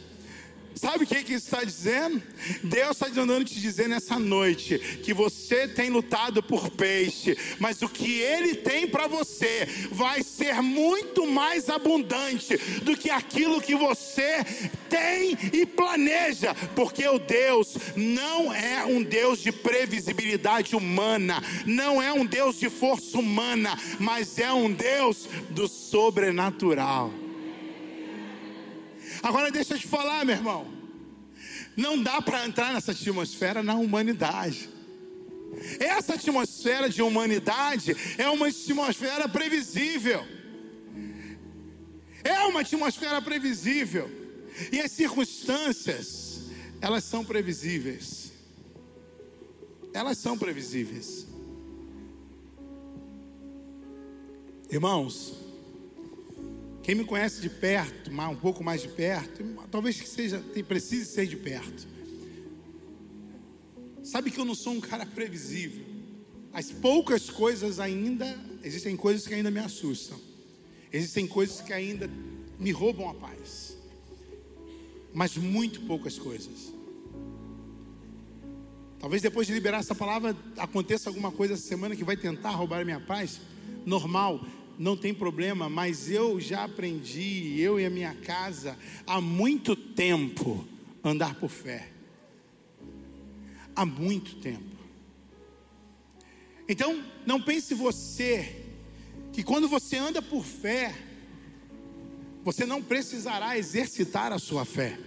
[0.75, 2.21] Sabe o que, que isso está dizendo?
[2.61, 7.87] Deus está andando te dizer nessa noite que você tem lutado por peixe, mas o
[7.87, 14.43] que Ele tem para você vai ser muito mais abundante do que aquilo que você
[14.89, 22.11] tem e planeja, porque o Deus não é um Deus de previsibilidade humana, não é
[22.11, 27.24] um Deus de força humana, mas é um Deus do sobrenatural.
[29.25, 30.71] Agora deixa eu te falar, meu irmão.
[31.75, 34.69] Não dá para entrar nessa atmosfera na humanidade.
[35.79, 40.23] Essa atmosfera de humanidade é uma atmosfera previsível.
[42.23, 44.11] É uma atmosfera previsível.
[44.71, 46.41] E as circunstâncias,
[46.79, 48.31] elas são previsíveis.
[49.91, 51.25] Elas são previsíveis.
[54.69, 55.44] Irmãos,
[56.85, 61.25] quem me conhece de perto, um pouco mais de perto, talvez que seja, precise ser
[61.25, 61.87] de perto.
[64.03, 65.83] Sabe que eu não sou um cara previsível.
[66.53, 70.19] As poucas coisas ainda, existem coisas que ainda me assustam.
[70.93, 72.07] Existem coisas que ainda
[72.59, 73.75] me roubam a paz.
[75.11, 76.71] Mas muito poucas coisas.
[78.99, 82.81] Talvez depois de liberar essa palavra aconteça alguma coisa essa semana que vai tentar roubar
[82.81, 83.41] a minha paz.
[83.87, 84.39] Normal
[84.77, 90.67] não tem problema, mas eu já aprendi, eu e a minha casa, há muito tempo,
[91.03, 91.89] andar por fé.
[93.75, 94.75] Há muito tempo.
[96.67, 98.63] Então, não pense você
[99.31, 100.95] que quando você anda por fé,
[102.43, 104.97] você não precisará exercitar a sua fé.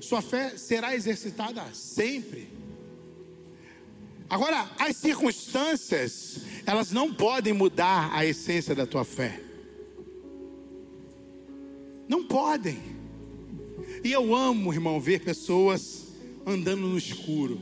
[0.00, 2.48] Sua fé será exercitada sempre.
[4.28, 9.40] Agora, as circunstâncias, elas não podem mudar a essência da tua fé.
[12.08, 12.78] Não podem.
[14.02, 16.08] E eu amo, irmão, ver pessoas
[16.46, 17.60] andando no escuro.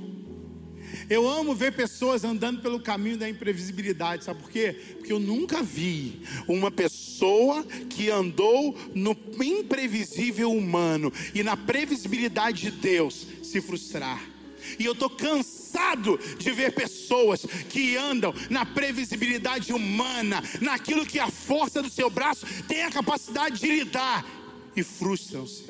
[1.08, 4.74] Eu amo ver pessoas andando pelo caminho da imprevisibilidade, sabe por quê?
[4.96, 12.70] Porque eu nunca vi uma pessoa que andou no imprevisível humano e na previsibilidade de
[12.70, 14.37] Deus se frustrar.
[14.78, 21.30] E eu estou cansado de ver pessoas que andam na previsibilidade humana, naquilo que a
[21.30, 24.24] força do seu braço tem a capacidade de lidar
[24.74, 25.64] e frustram-se.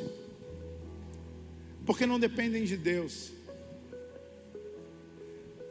[1.84, 3.32] Porque não dependem de Deus.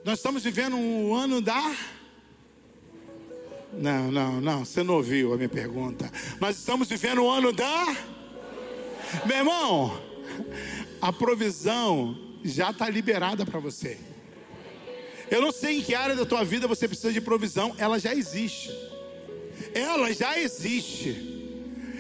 [0.04, 1.76] Nós estamos vivendo um ano da.
[3.74, 6.12] Não, não, não, você não ouviu a minha pergunta.
[6.40, 7.96] Nós estamos vivendo um ano da.
[9.26, 10.02] Meu irmão,
[11.02, 13.98] a provisão já está liberada para você.
[15.30, 18.14] Eu não sei em que área da tua vida você precisa de provisão, ela já
[18.14, 18.72] existe.
[19.74, 21.38] Ela já existe.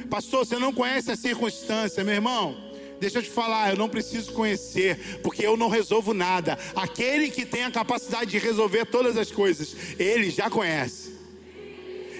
[0.09, 2.67] Pastor, você não conhece a circunstância, meu irmão.
[2.99, 6.57] Deixa eu te falar, eu não preciso conhecer, porque eu não resolvo nada.
[6.75, 11.15] Aquele que tem a capacidade de resolver todas as coisas, ele já conhece.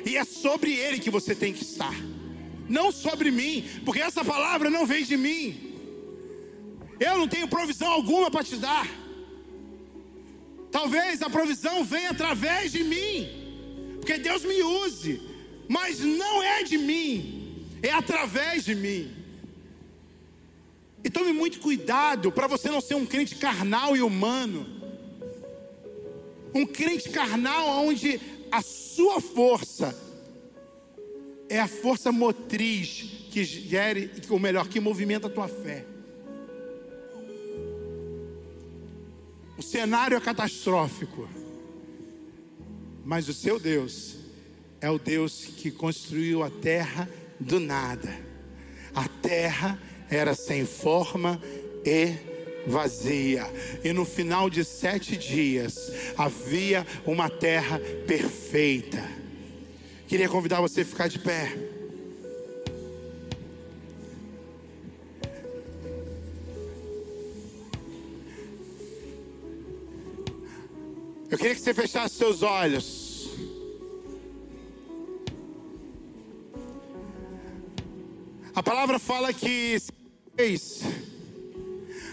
[0.06, 1.96] E é sobre ele que você tem que estar,
[2.70, 5.67] não sobre mim, porque essa palavra não vem de mim.
[7.00, 8.88] Eu não tenho provisão alguma para te dar.
[10.72, 15.22] Talvez a provisão venha através de mim, porque Deus me use,
[15.68, 19.12] mas não é de mim, é através de mim.
[21.04, 24.66] E tome muito cuidado para você não ser um crente carnal e humano.
[26.54, 28.20] Um crente carnal onde
[28.52, 29.96] a sua força
[31.50, 35.86] é a força motriz que gere, ou melhor, que movimenta a tua fé.
[39.68, 41.28] Cenário é catastrófico,
[43.04, 44.16] mas o seu Deus
[44.80, 48.18] é o Deus que construiu a terra do nada.
[48.96, 49.78] A terra
[50.10, 51.42] era sem forma
[51.86, 52.16] e
[52.66, 53.46] vazia.
[53.84, 59.04] E no final de sete dias havia uma terra perfeita.
[60.08, 61.77] Queria convidar você a ficar de pé.
[71.30, 73.30] Eu queria que você fechasse seus olhos.
[78.56, 79.78] A palavra fala que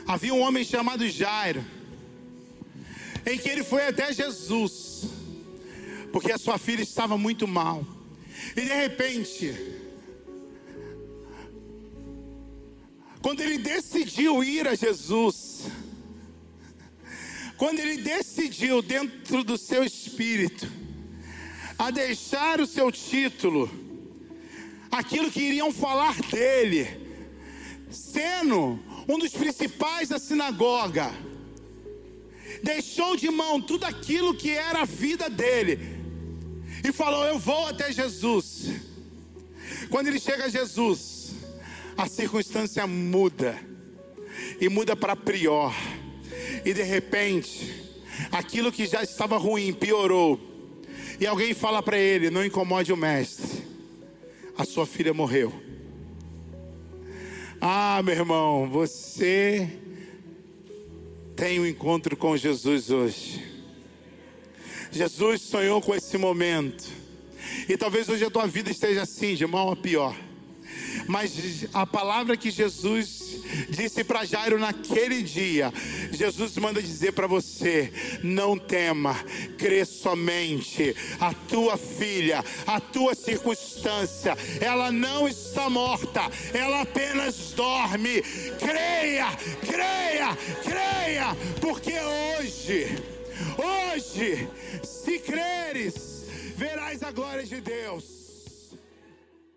[0.06, 1.64] havia um homem chamado Jairo,
[3.24, 5.04] em que ele foi até Jesus,
[6.12, 7.86] porque a sua filha estava muito mal,
[8.56, 9.54] e de repente,
[13.22, 15.68] quando ele decidiu ir a Jesus,
[17.56, 20.70] quando ele decidiu dentro do seu espírito
[21.78, 23.70] a deixar o seu título,
[24.90, 26.88] aquilo que iriam falar dele,
[27.90, 28.78] sendo
[29.08, 31.12] um dos principais da sinagoga,
[32.62, 35.78] deixou de mão tudo aquilo que era a vida dele
[36.82, 38.70] e falou: Eu vou até Jesus.
[39.90, 41.34] Quando ele chega a Jesus,
[41.96, 43.58] a circunstância muda
[44.60, 45.74] e muda para pior,
[46.64, 47.72] e de repente,
[48.32, 50.40] aquilo que já estava ruim piorou.
[51.20, 53.64] E alguém fala para ele: Não incomode o mestre
[54.56, 55.52] a sua filha morreu.
[57.60, 59.68] Ah, meu irmão, você
[61.34, 63.42] tem um encontro com Jesus hoje.
[64.90, 66.84] Jesus sonhou com esse momento.
[67.68, 70.16] E talvez hoje a tua vida esteja assim, de mal a pior.
[71.06, 75.72] Mas a palavra que Jesus disse para Jairo naquele dia,
[76.12, 77.92] Jesus manda dizer para você:
[78.22, 79.14] não tema,
[79.58, 80.94] crê somente.
[81.20, 86.22] A tua filha, a tua circunstância, ela não está morta,
[86.52, 88.22] ela apenas dorme.
[88.58, 89.30] Creia,
[89.66, 92.98] creia, creia, porque hoje,
[93.58, 94.48] hoje,
[94.82, 96.26] se creres,
[96.56, 98.23] verás a glória de Deus.